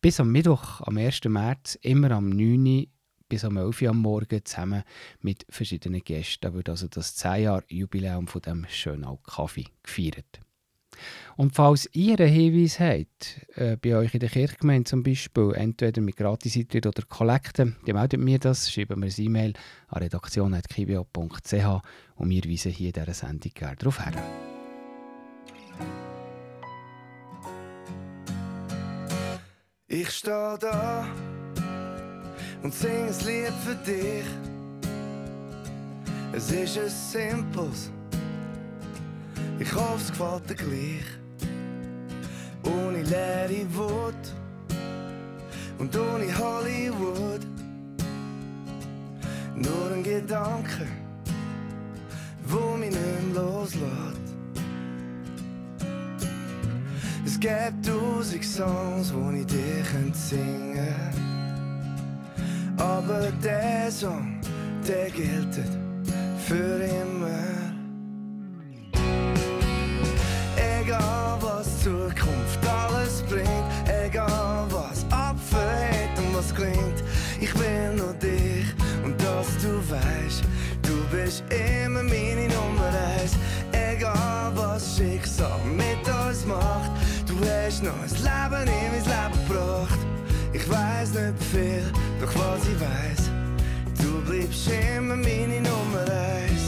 bis 0.00 0.18
am 0.18 0.32
Mittwoch, 0.32 0.80
am 0.80 0.96
1. 0.96 1.24
März, 1.24 1.78
immer 1.82 2.10
am 2.12 2.30
9. 2.30 2.66
Uhr 2.66 2.86
bis 3.30 3.44
am 3.44 3.56
11 3.56 3.82
Uhr 3.82 3.90
am 3.90 3.98
Morgen 3.98 4.44
zusammen 4.44 4.82
mit 5.20 5.46
verschiedenen 5.48 6.02
Gästen. 6.02 6.40
Da 6.42 6.52
wird 6.52 6.68
also 6.68 6.88
das 6.88 7.14
10 7.14 7.44
Jahre 7.44 7.64
Jubiläum 7.68 8.26
von 8.26 8.42
dem 8.42 8.66
Schönau 8.68 9.18
Kaffee 9.18 9.66
gefeiert. 9.82 10.40
Und 11.36 11.54
falls 11.54 11.88
ihr 11.94 12.20
einen 12.20 12.28
Hinweis 12.28 12.80
habt, 12.80 13.46
äh, 13.54 13.76
bei 13.76 13.96
euch 13.96 14.12
in 14.12 14.20
der 14.20 14.28
Kirchgemeinde 14.28 14.84
zum 14.84 15.02
Beispiel, 15.02 15.52
entweder 15.54 16.02
mit 16.02 16.16
Gratiseintritt 16.16 16.84
oder 16.84 17.02
Kollekten, 17.08 17.76
dann 17.86 17.96
meldet 17.96 18.20
mir 18.20 18.38
das, 18.38 18.70
schreibt 18.70 18.94
mir 18.96 19.06
ein 19.06 19.14
E-Mail 19.16 19.54
an 19.88 20.02
redaktion.kibio.ch 20.02 21.82
und 22.16 22.30
wir 22.30 22.44
weisen 22.44 22.72
hier 22.72 22.88
in 22.88 22.92
dieser 22.92 23.14
Sendung 23.14 23.52
gerne 23.54 23.76
darauf 23.76 24.04
hin. 24.04 24.14
Ich 29.92 30.08
stehe 30.08 30.56
da 30.60 31.04
und 32.62 32.72
sing 32.72 33.08
ein 33.08 33.26
Lied 33.26 33.52
für 33.64 33.74
dich. 33.74 34.24
Es 36.32 36.52
ist 36.52 36.78
ein 36.78 36.88
simples, 36.88 37.90
ich 39.58 39.74
hoffe, 39.74 39.96
es 39.96 40.10
gefällt 40.12 40.48
dir 40.48 40.54
gleich. 40.54 41.06
Ohne 42.62 43.02
leere 43.02 43.66
Wut 43.74 44.24
und 45.80 45.96
ohne 45.96 46.38
Hollywood. 46.38 47.44
Nur 49.56 49.90
ein 49.92 50.04
Gedanke, 50.04 50.86
wo 52.46 52.76
mich 52.76 52.90
nicht 52.90 53.34
loslässt. 53.34 54.19
Es 57.32 57.38
gibt 57.38 57.86
tausend 57.86 58.44
Songs, 58.44 59.14
wo 59.14 59.30
ich 59.30 59.46
dir 59.46 59.84
könnte 59.92 60.18
singen 60.18 60.88
Aber 62.76 63.30
der 63.40 63.88
Song, 63.88 64.40
der 64.86 65.08
gilt 65.10 65.60
für 66.44 66.82
immer. 66.82 67.44
Egal 70.56 71.38
was 71.40 71.84
Zukunft 71.84 72.66
alles 72.66 73.22
bringt, 73.22 73.46
egal 73.86 74.66
was 74.68 75.06
abfällt 75.12 76.18
und 76.18 76.34
was 76.34 76.52
klingt, 76.52 77.04
ich 77.40 77.54
will 77.54 77.94
nur 77.96 78.12
dich 78.14 78.66
und 79.04 79.14
dass 79.22 79.56
du 79.62 79.78
weißt, 79.88 80.42
du 80.82 81.16
bist 81.16 81.44
immer 81.48 81.59
hast 87.80 88.22
noch 88.22 88.58
ein 88.58 88.66
Leben 88.66 88.74
in 88.74 88.90
mein 88.92 89.04
Leben 89.04 89.48
gebracht. 89.48 89.98
Ich 90.52 90.68
weiß 90.68 91.10
nicht 91.14 91.44
viel, 91.50 91.82
doch 92.20 92.34
was 92.34 92.62
ich 92.68 92.80
weiß, 92.80 93.30
du 94.02 94.20
bleibst 94.28 94.68
immer 94.68 95.16
meine 95.16 95.60
Nummer 95.60 96.00
eins. 96.00 96.62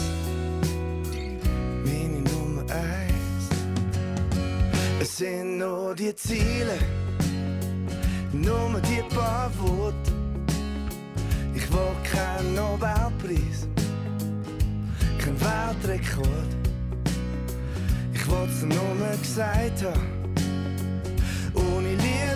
Meine 1.83 2.21
Nummer 2.21 2.61
eins. 2.73 3.45
Es 5.01 5.17
sind 5.17 5.57
nur 5.57 5.93
die 5.95 6.15
Ziele, 6.15 6.79
nur 8.31 8.81
die 8.81 9.03
paar 9.13 9.51
Worte. 9.59 10.11
Ich 11.53 11.71
will 11.71 11.95
keinen 12.03 12.55
Nobelpreis, 12.55 13.67
kein 15.19 15.39
Weltrekord. 15.39 16.51
Ich 18.13 18.27
wollt's 18.27 18.61
dir 18.61 18.67
nur 18.67 19.17
gesagt 19.21 19.83
haben, 19.83 20.12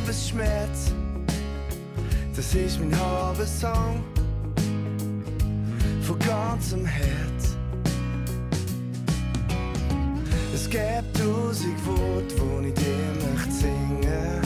Liebesschmerz. 0.08 0.94
Das 2.34 2.56
ist 2.56 2.80
mein 2.80 2.98
halber 2.98 3.46
Song, 3.46 4.02
von 6.02 6.20
ganzem 6.20 6.86
Herz. 6.86 7.58
Es 10.54 10.70
gibt 10.70 11.18
tausend 11.18 11.86
Worte, 11.86 12.36
wo 12.40 12.62
ich 12.66 12.74
dir 12.74 13.34
möchte 13.34 13.52
singen. 13.52 14.42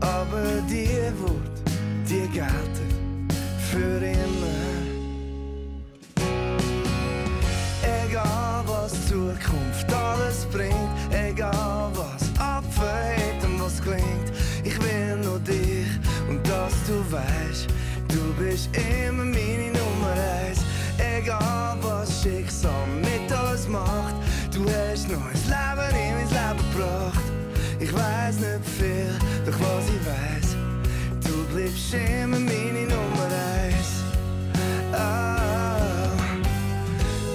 Aber 0.00 0.60
die 0.68 0.88
Worte, 1.20 1.62
die 2.08 2.28
gelten 2.28 3.28
für 3.70 4.04
immer. 4.04 4.82
Egal 8.04 8.64
was 8.66 8.92
Zukunft 9.06 9.92
alles 9.94 10.44
bringt, 10.46 10.90
egal 11.12 11.92
was 11.94 12.40
abfällt 12.40 13.41
was 13.64 13.80
klingt, 13.80 14.32
ich 14.64 14.76
will 14.82 15.16
nur 15.22 15.38
dich 15.40 15.86
und 16.28 16.46
dass 16.48 16.74
du 16.86 16.98
weißt, 17.12 17.68
du 18.08 18.34
bist 18.34 18.68
immer 18.76 19.24
meine 19.24 19.70
Nummer 19.78 20.12
eins. 20.44 20.60
Egal 20.98 21.76
was 21.80 22.22
Schicksal 22.22 22.86
mit 23.00 23.30
uns 23.30 23.68
macht, 23.68 24.14
du 24.52 24.64
hast 24.64 25.06
ein 25.06 25.10
Leben 25.10 25.90
in 25.90 26.14
mein 26.14 26.28
Leben 26.28 26.64
gebracht. 26.72 27.26
Ich 27.78 27.92
weiß 27.92 28.36
nicht 28.36 28.66
viel, 28.78 29.14
doch 29.46 29.58
was 29.60 29.84
ich 29.94 30.02
weiß, 30.10 30.56
du 31.24 31.54
bleibst 31.54 31.94
immer 31.94 32.40
meine 32.40 32.84
Nummer 32.92 33.28
eins. 33.58 33.90
Oh. 34.92 34.96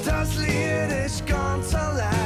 Das 0.05 0.35
Lied 0.35 1.05
ist 1.05 1.25
ganz 1.25 1.73
allein 1.73 2.16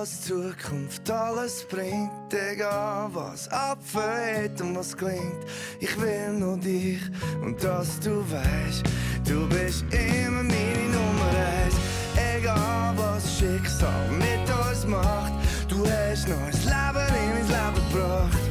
was 0.00 0.22
Zukunft 0.22 1.10
alles 1.10 1.66
bringt, 1.68 2.32
egal 2.32 3.10
was 3.12 3.46
abfällt 3.48 4.58
und 4.62 4.74
was 4.74 4.96
klingt, 4.96 5.44
ich 5.78 5.94
will 6.00 6.32
nur 6.38 6.56
dich 6.56 7.02
und 7.42 7.62
dass 7.62 8.00
du 8.00 8.24
weißt, 8.32 8.82
du 9.28 9.46
bist 9.50 9.84
immer 9.92 10.42
meine 10.42 10.88
Nummer 10.96 11.30
eins. 11.36 11.74
Egal 12.16 12.94
was 12.96 13.38
Schicksal 13.38 14.08
mit 14.12 14.48
uns 14.48 14.86
macht, 14.86 15.34
du 15.68 15.84
hast 15.84 16.26
ein 16.28 16.50
Leben 16.72 17.06
in 17.20 17.30
mein 17.34 17.48
Leben 17.48 17.90
gebracht. 17.90 18.44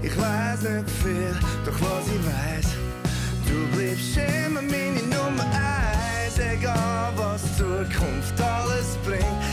Ich 0.00 0.16
weiß 0.16 0.62
nicht 0.62 0.90
viel, 1.02 1.36
doch 1.66 1.80
was 1.82 2.06
ich 2.16 2.24
weiß, 2.32 2.68
du 3.46 3.76
bleibst 3.76 4.16
immer 4.16 4.62
meine 4.62 5.02
Nummer 5.14 5.44
eins. 5.52 6.38
Egal 6.38 7.12
was 7.16 7.42
Zukunft 7.58 8.40
alles 8.40 8.96
bringt, 9.04 9.43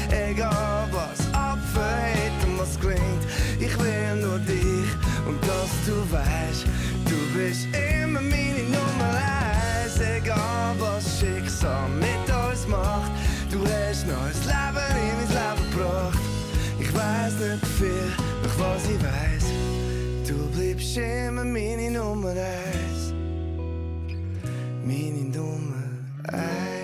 weißt, 6.12 6.66
du 7.05 7.38
bist 7.38 7.68
immer 7.74 8.22
meine 8.22 8.64
Nummer 8.64 9.14
eins. 9.16 9.99
Egal 9.99 10.76
was 10.80 11.20
Schicksal 11.20 11.88
mit 11.89 12.28
uns 12.30 12.68
macht, 12.68 13.12
du 13.51 13.59
hast 13.64 14.05
neues 14.07 14.45
Leben 14.45 14.86
in 14.99 15.16
mein 15.18 15.30
Leben 15.30 15.72
gebracht. 15.72 16.20
Ich 16.80 16.93
weiß 16.93 17.34
nicht 17.34 17.66
viel, 17.78 18.12
doch 18.43 18.59
was 18.59 18.86
ich 18.86 19.01
weiß, 19.01 19.45
du 20.28 20.47
bleibst 20.55 20.97
immer 20.97 21.43
meine 21.43 21.91
Nummer 21.91 22.32
eins. 22.32 23.14
Meine 24.84 25.24
Nummer 25.30 25.84
eins. 26.28 26.80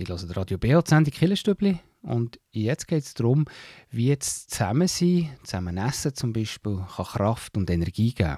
Ich 0.00 0.08
höre 0.08 0.36
Radio 0.36 0.58
BH, 0.58 0.82
die 0.82 0.90
Sendung 0.90 1.12
Killerstübli. 1.12 1.80
Und 2.02 2.38
jetzt 2.52 2.86
geht 2.86 3.02
es 3.02 3.14
darum, 3.14 3.46
wie 3.90 4.06
jetzt 4.06 4.52
zusammen 4.52 4.86
sein, 4.86 5.36
zusammen 5.42 5.76
essen 5.76 6.14
zum 6.14 6.32
Beispiel, 6.32 6.84
kann 6.94 7.04
Kraft 7.04 7.56
und 7.56 7.68
Energie 7.68 8.14
geben. 8.14 8.36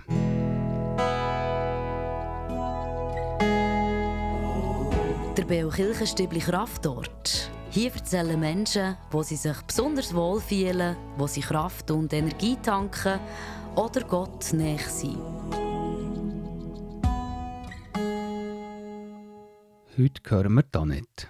Der 5.36 5.44
Beo 5.44 5.68
Kirchenstübli 5.68 6.38
Kraftort. 6.38 7.50
Hier 7.68 7.92
erzählen 7.92 8.40
Menschen, 8.40 8.96
wo 9.10 9.22
sie 9.22 9.36
sich 9.36 9.60
besonders 9.60 10.14
wohl 10.14 10.40
fühlen, 10.40 10.96
wo 11.18 11.26
sie 11.26 11.42
Kraft 11.42 11.90
und 11.90 12.10
Energie 12.14 12.56
tanken 12.56 13.20
oder 13.76 14.00
Gott 14.04 14.50
näher 14.54 14.78
sind. 14.78 15.18
Heute 19.98 20.22
hören 20.30 20.54
wir 20.54 20.62
das 20.62 20.84
nicht. 20.86 21.28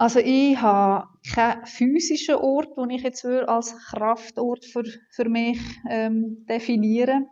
Also 0.00 0.18
ich 0.18 0.58
habe 0.62 1.08
keinen 1.34 1.66
physischen 1.66 2.36
Ort, 2.36 2.74
den 2.78 2.88
ich 2.88 3.02
jetzt 3.02 3.22
als 3.26 3.76
Kraftort 3.90 4.64
für, 4.64 4.82
für 5.10 5.28
mich 5.28 5.60
ähm, 5.90 6.46
definieren 6.48 7.28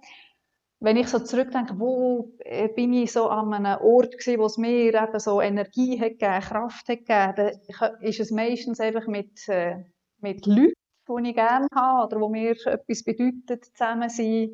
Wenn 0.78 0.98
ich 0.98 1.08
so 1.08 1.18
zurückdenke, 1.18 1.78
wo 1.78 2.34
äh, 2.40 2.68
bin 2.68 2.92
ich 2.92 3.12
so 3.12 3.30
an 3.30 3.54
einem 3.54 3.80
Ort 3.80 4.18
gewesen, 4.18 4.38
wo 4.38 4.44
es 4.44 4.58
mir 4.58 4.92
eben 4.92 5.18
so 5.18 5.40
Energie 5.40 5.98
hat 5.98 6.18
gegeben, 6.18 6.40
Kraft 6.42 6.88
hat 6.90 7.06
gegeben, 7.06 7.34
dann 7.78 8.02
ist 8.02 8.20
es 8.20 8.30
meistens 8.30 8.80
einfach 8.80 9.06
mit, 9.06 9.48
äh, 9.48 9.86
mit 10.20 10.44
Leuten, 10.44 10.74
die 11.08 11.30
ich 11.30 11.34
gerne 11.36 11.68
habe 11.74 12.06
oder 12.06 12.20
wo 12.20 12.28
mir 12.28 12.50
etwas 12.50 13.02
bedeutet, 13.02 13.64
zusammen 13.64 14.10
sein. 14.10 14.50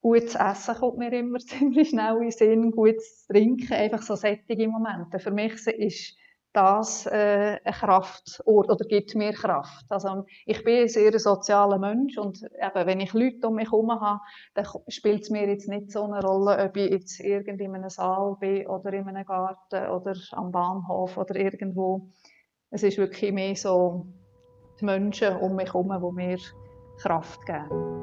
Gutes 0.00 0.34
Essen 0.34 0.76
kommt 0.76 0.96
mir 0.96 1.12
immer 1.12 1.38
ziemlich 1.40 1.90
schnell 1.90 2.16
in 2.16 2.22
den 2.22 2.30
Sinn, 2.30 2.70
gutes 2.70 3.26
Trinken, 3.26 3.74
einfach 3.74 4.00
so 4.00 4.14
sättige 4.14 4.66
Momente. 4.66 5.18
Für 5.18 5.30
mich 5.30 5.66
ist 5.66 6.16
das 6.52 7.06
äh, 7.06 7.58
ein 7.64 7.72
Kraftort 7.72 8.70
oder 8.70 8.84
gibt 8.84 9.14
mir 9.14 9.32
Kraft. 9.32 9.86
Also 9.88 10.24
ich 10.46 10.64
bin 10.64 10.82
ein 10.82 10.88
sehr 10.88 11.16
sozialer 11.18 11.78
Mensch 11.78 12.18
und 12.18 12.42
eben, 12.42 12.86
wenn 12.86 13.00
ich 13.00 13.12
Leute 13.12 13.48
um 13.48 13.54
mich 13.54 13.70
herum 13.70 13.90
habe, 13.92 14.20
dann 14.54 14.66
spielt 14.88 15.22
es 15.22 15.30
mir 15.30 15.48
jetzt 15.48 15.68
nicht 15.68 15.92
so 15.92 16.04
eine 16.04 16.20
Rolle, 16.20 16.64
ob 16.64 16.76
ich 16.76 16.90
jetzt 16.90 17.20
irgendwie 17.20 17.64
in 17.64 17.74
einem 17.74 17.90
Saal 17.90 18.36
bin 18.40 18.66
oder 18.66 18.92
in 18.92 19.08
einem 19.08 19.24
Garten 19.24 19.90
oder 19.90 20.14
am 20.32 20.50
Bahnhof 20.50 21.16
oder 21.16 21.36
irgendwo. 21.36 22.08
Es 22.70 22.82
ist 22.82 22.98
wirklich 22.98 23.32
mehr 23.32 23.54
so 23.54 24.06
die 24.80 24.84
Menschen 24.84 25.36
um 25.36 25.56
mich 25.56 25.72
herum, 25.72 25.92
die 26.00 26.16
mir 26.16 26.38
Kraft 27.00 27.44
geben. 27.46 27.99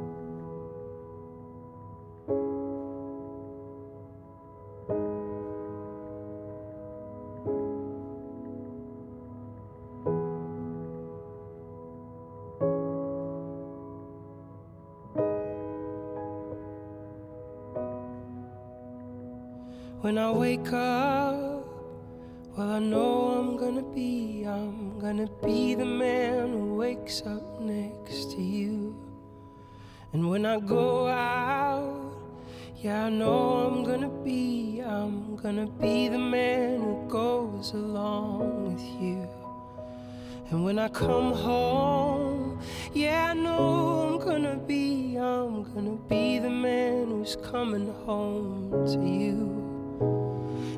Be 46.07 46.39
the 46.39 46.49
man 46.49 47.07
who's 47.07 47.35
coming 47.35 47.93
home 48.05 48.71
to 48.87 48.99
you. 48.99 49.57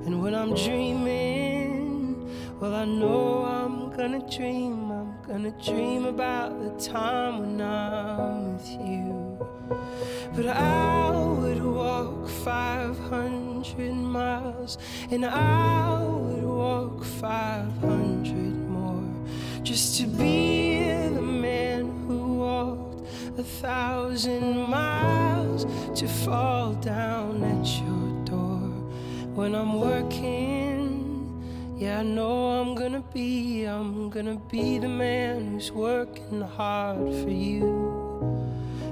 And 0.06 0.22
when 0.22 0.34
I'm 0.34 0.56
dreaming, 0.56 2.30
well, 2.60 2.74
I 2.74 2.86
know 2.86 3.44
I'm 3.46 3.96
gonna 3.96 4.28
dream. 4.30 4.92
I'm 4.92 5.22
gonna 5.28 5.52
dream 5.64 6.06
about 6.06 6.60
the 6.64 6.72
time 6.84 7.40
when 7.40 7.62
I'm 7.62 8.54
with 8.54 8.70
you. 8.72 9.38
But 10.36 10.48
I 10.48 11.12
would 11.12 11.64
walk 11.64 12.28
500 12.28 13.94
miles, 13.94 14.78
and 15.12 15.26
I 15.26 16.04
would 16.06 16.44
walk 16.44 17.04
500 17.04 18.36
more 18.70 19.04
just 19.64 20.00
to 20.00 20.08
be 20.08 20.80
the 21.14 21.22
man 21.22 21.79
a 23.40 23.44
thousand 23.44 24.70
miles 24.70 25.66
to 25.98 26.06
fall 26.10 26.74
down 26.74 27.42
at 27.42 27.66
your 27.80 28.26
door 28.26 28.68
when 29.34 29.56
I'm 29.56 29.80
working. 29.80 31.78
Yeah, 31.78 32.00
I 32.00 32.04
know 32.04 32.60
I'm 32.60 32.76
gonna 32.76 33.04
be, 33.14 33.64
I'm 33.64 34.10
gonna 34.10 34.36
be 34.52 34.78
the 34.78 34.90
man 34.90 35.54
who's 35.54 35.72
working 35.72 36.42
hard 36.42 36.98
for 36.98 37.30
you. 37.30 37.64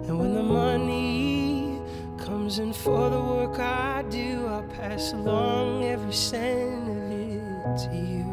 And 0.05 0.17
when 0.17 0.33
the 0.33 0.43
money 0.43 1.81
comes 2.17 2.59
in 2.59 2.71
for 2.71 3.09
the 3.09 3.19
work 3.19 3.59
I 3.59 4.05
do, 4.09 4.47
I'll 4.47 4.63
pass 4.63 5.11
along 5.11 5.83
every 5.83 6.13
cent 6.13 6.89
of 6.89 7.11
it 7.11 7.77
to 7.83 7.95
you. 7.95 8.25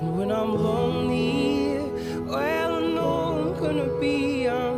And 0.00 0.18
when 0.18 0.32
I'm 0.32 0.56
lonely, 0.56 1.78
well, 2.22 2.74
I 2.74 2.80
know 2.80 3.52
I'm 3.52 3.60
gonna 3.60 4.00
be, 4.00 4.48
I'm 4.48 4.77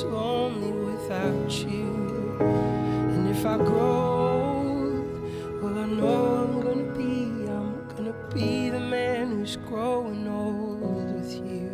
who's 0.00 0.12
lonely 0.12 0.72
without 0.72 1.50
you. 1.50 2.36
And 2.40 3.28
if 3.28 3.44
I 3.44 3.56
grow 3.56 4.56
old, 4.58 5.62
well, 5.62 5.78
I 5.78 5.86
know 5.86 6.44
I'm 6.44 6.60
gonna 6.60 6.92
be, 6.96 7.48
I'm 7.48 7.88
gonna 7.88 8.14
be 8.32 8.70
the 8.70 8.80
man 8.80 9.30
who's 9.30 9.56
growing 9.56 10.26
old 10.26 11.14
with 11.14 11.32
you. 11.34 11.70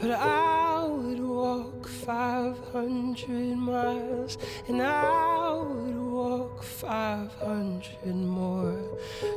But 0.00 0.12
I 0.12 0.86
would 0.86 1.20
walk 1.20 1.86
500 1.88 3.56
miles, 3.56 4.38
and 4.68 4.82
I 4.82 5.52
would 5.54 5.99
walk 6.20 6.62
500 6.62 8.14
more 8.14 8.78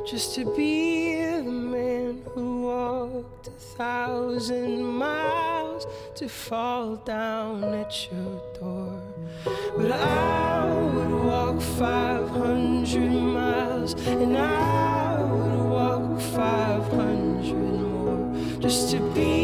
just 0.06 0.34
to 0.34 0.44
be 0.54 1.14
the 1.14 1.42
man 1.74 2.22
who 2.34 2.62
walked 2.62 3.46
a 3.46 3.56
thousand 3.78 4.82
miles 4.82 5.86
to 6.14 6.28
fall 6.28 6.96
down 6.96 7.64
at 7.82 7.92
your 8.10 8.34
door. 8.60 9.02
But 9.78 9.92
I 9.92 10.64
would 10.94 11.14
walk 11.30 11.60
500 11.60 13.10
miles, 13.38 13.94
and 14.06 14.36
I 14.36 15.22
would 15.22 15.62
walk 15.76 16.20
500 16.20 17.80
more 17.94 18.60
just 18.60 18.90
to 18.90 18.98
be 19.14 19.43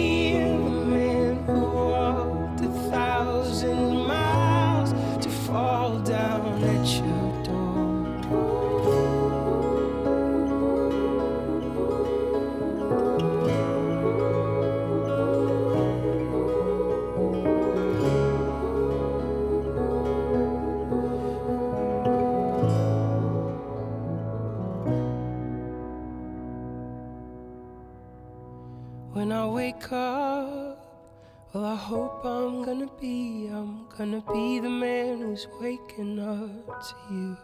to 36.81 37.15
you. 37.15 37.37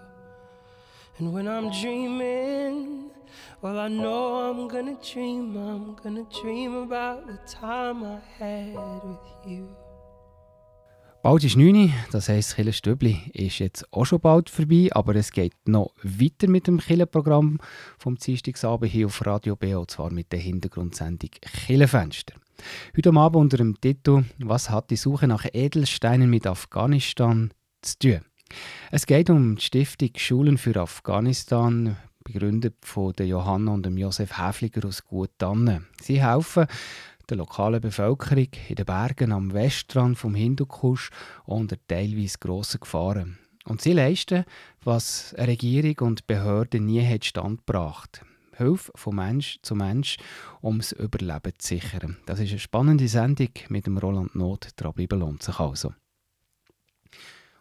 And 1.18 1.32
when 1.32 1.46
I'm 1.48 1.70
dreaming, 1.70 3.10
well, 3.62 3.78
I 3.78 3.88
know 3.88 4.50
I'm 4.50 4.68
gonna 4.68 4.96
dream, 5.00 5.56
I'm 5.56 5.96
gonna 6.02 6.26
dream 6.42 6.74
about 6.74 7.26
the 7.26 7.38
time 7.46 8.04
I 8.04 8.18
had 8.38 8.76
with 9.04 9.46
you. 9.46 9.68
Bald 11.22 11.42
ist 11.42 11.56
9 11.56 11.74
Uhr, 11.74 11.90
das 12.12 12.28
heisst, 12.28 12.50
das 12.50 12.56
Killenstübli 12.56 13.18
ist 13.32 13.58
jetzt 13.58 13.92
auch 13.92 14.04
schon 14.04 14.20
bald 14.20 14.48
vorbei, 14.48 14.90
aber 14.92 15.16
es 15.16 15.32
geht 15.32 15.54
noch 15.66 15.90
weiter 16.04 16.48
mit 16.48 16.68
dem 16.68 16.78
Killenprogramm 16.78 17.58
vom 17.98 18.16
Dienstagsabend 18.16 18.92
hier 18.92 19.06
auf 19.06 19.26
Radio 19.26 19.56
B, 19.56 19.74
und 19.74 19.90
zwar 19.90 20.12
mit 20.12 20.30
der 20.30 20.38
Hintergrundsendung 20.38 21.30
Killenfenster. 21.66 22.34
Heute 22.96 23.12
Abend 23.12 23.36
unter 23.36 23.56
dem 23.56 23.80
Titel 23.80 24.24
«Was 24.38 24.70
hat 24.70 24.90
die 24.90 24.96
Suche 24.96 25.26
nach 25.26 25.46
Edelsteinen 25.52 26.30
mit 26.30 26.46
Afghanistan 26.46 27.52
zu 27.82 27.98
tun?» 27.98 28.20
Es 28.90 29.06
geht 29.06 29.30
um 29.30 29.56
die 29.56 29.62
Stiftung 29.62 30.10
Schulen 30.16 30.58
für 30.58 30.76
Afghanistan, 30.80 31.96
begründet 32.24 32.76
von 32.82 33.14
Johanna 33.18 33.72
und 33.72 33.86
Josef 33.96 34.38
Häfliger 34.38 34.86
aus 34.86 35.04
Gutanne. 35.04 35.84
Sie 36.00 36.22
helfen 36.22 36.66
der 37.28 37.36
lokalen 37.38 37.80
Bevölkerung 37.80 38.48
in 38.68 38.76
den 38.76 38.86
Bergen 38.86 39.32
am 39.32 39.52
Westrand 39.52 40.18
vom 40.18 40.34
Hindukusch 40.34 41.10
unter 41.44 41.76
teilweise 41.88 42.38
grossen 42.38 42.80
Gefahren. 42.80 43.38
Und 43.64 43.82
sie 43.82 43.92
leisten, 43.92 44.44
was 44.84 45.34
eine 45.34 45.48
Regierung 45.48 46.08
und 46.08 46.26
Behörden 46.26 46.86
nie 46.86 47.04
hat 47.04 47.24
standgebracht. 47.24 48.22
Hilfe 48.56 48.92
von 48.94 49.16
Mensch 49.16 49.58
zu 49.62 49.74
Mensch, 49.74 50.16
um 50.60 50.78
das 50.78 50.92
Überleben 50.92 51.52
zu 51.58 51.74
sichern. 51.74 52.16
Das 52.26 52.38
ist 52.38 52.50
eine 52.50 52.58
spannende 52.58 53.08
Sendung 53.08 53.50
mit 53.68 53.86
dem 53.86 53.98
Roland 53.98 54.34
Not. 54.34 54.68
Dranbleiben 54.76 55.18
lohnt 55.18 55.42
sich 55.42 55.58
also. 55.58 55.92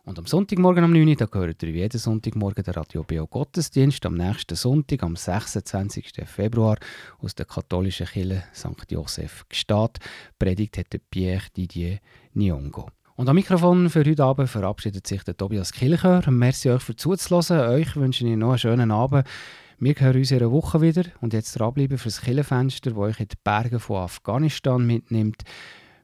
Und 0.06 0.20
am 0.20 0.28
Sonntagmorgen 0.28 0.84
um 0.84 0.94
9 0.94 1.08
Uhr, 1.08 1.16
da 1.16 1.26
gehört 1.26 1.64
ihr 1.64 1.72
jeden 1.72 1.98
Sonntagmorgen 1.98 2.64
der 2.64 2.78
Radio 2.78 3.04
BO 3.04 3.26
Gottesdienst. 3.26 4.06
Am 4.06 4.14
nächsten 4.14 4.56
Sonntag, 4.56 5.02
am 5.02 5.16
26. 5.16 6.14
Februar, 6.26 6.78
aus 7.18 7.34
der 7.34 7.48
katholischen 7.48 8.06
Kirche 8.06 8.44
St. 8.54 8.92
Josef 8.92 9.46
Gstaad, 9.50 9.98
predigt 10.38 10.78
hat 10.78 10.96
Pierre 11.10 11.46
Didier 11.58 11.98
Nyongo. 12.36 12.92
Und 13.16 13.30
am 13.30 13.36
Mikrofon 13.36 13.90
für 13.90 14.06
heute 14.06 14.24
Abend 14.24 14.48
verabschiedet 14.48 15.08
sich 15.08 15.24
der 15.24 15.38
Tobias 15.38 15.74
Kilcher. 15.74 16.22
Merci 16.30 16.70
euch 16.70 16.84
für 16.84 16.96
zuzuhören. 16.96 17.72
Euch 17.72 17.96
wünsche 17.96 18.28
ich 18.28 18.36
noch 18.36 18.50
einen 18.50 18.60
schönen 18.60 18.92
Abend. 18.92 19.26
Wir 19.80 19.96
hören 19.96 20.18
uns 20.18 20.30
in 20.30 20.38
einer 20.38 20.52
Woche 20.52 20.82
wieder 20.82 21.06
und 21.20 21.34
jetzt 21.34 21.54
dranbleiben 21.54 21.98
für 21.98 22.10
das 22.10 22.22
Killenfenster, 22.22 22.92
das 22.92 23.00
euch 23.00 23.20
in 23.20 23.30
die 23.30 23.38
Berge 23.44 23.80
von 23.80 24.04
Afghanistan 24.04 24.86
mitnimmt, 24.86 25.42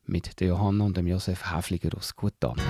mit 0.06 0.40
der 0.40 0.48
Johanna 0.48 0.86
und 0.86 0.98
dem 0.98 1.06
Josef 1.06 1.54
Häfliger 1.54 1.96
aus 1.96 2.16
Gutanne. 2.16 2.64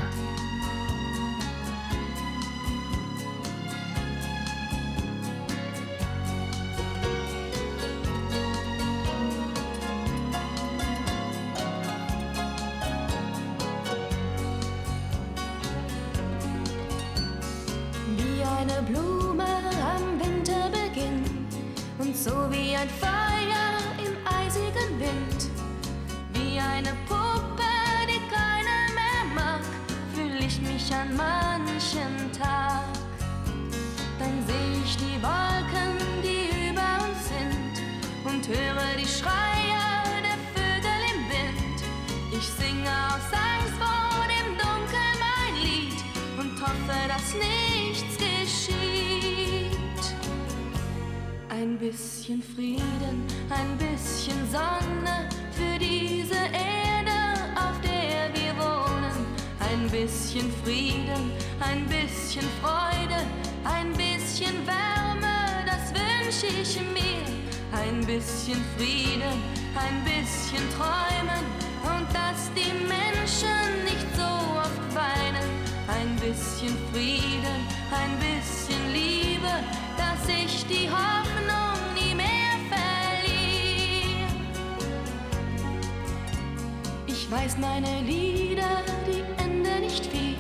Weiß 87.44 87.58
meine 87.58 88.02
Lieder, 88.02 88.84
die 89.08 89.24
enden 89.44 89.82
nicht 89.82 90.06
viel. 90.06 90.36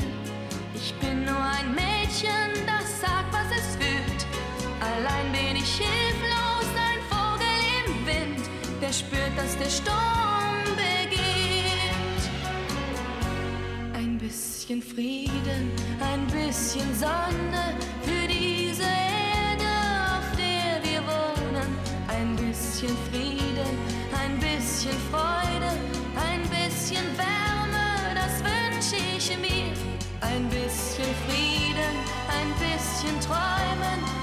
Ich 0.76 0.93
bin 0.95 1.26
nur 1.26 1.43
ein 1.58 1.74
Mädchen, 1.74 2.52
das 2.68 3.02
sagt, 3.02 3.32
was 3.32 3.47
es 3.60 3.76
fühlt. 3.76 4.22
Allein 4.80 5.32
bin 5.32 5.56
ich 5.56 5.78
hilflos, 5.78 6.68
ein 6.89 7.02
Vogel 7.10 7.58
im 7.80 8.06
Wind, 8.06 8.43
der 8.82 8.93
spürt, 8.93 9.36
dass 9.36 9.58
der 9.58 9.70
Sturm 9.70 10.64
beginnt. 10.76 12.24
Ein 13.93 14.18
bisschen 14.18 14.82
Frieden, 14.82 15.72
ein 15.99 16.26
bisschen 16.28 16.89
Sonne 16.95 17.64
für 18.04 18.28
diese 18.28 18.84
Erde, 18.84 19.72
auf 20.18 20.28
der 20.38 20.72
wir 20.88 21.02
wohnen. 21.12 21.70
Ein 22.08 22.36
bisschen 22.36 22.95
Frieden, 23.10 23.74
ein 24.22 24.39
bisschen 24.39 24.97
Freude 25.12 25.51
bisschen 33.02 33.20
Träumen 33.22 34.20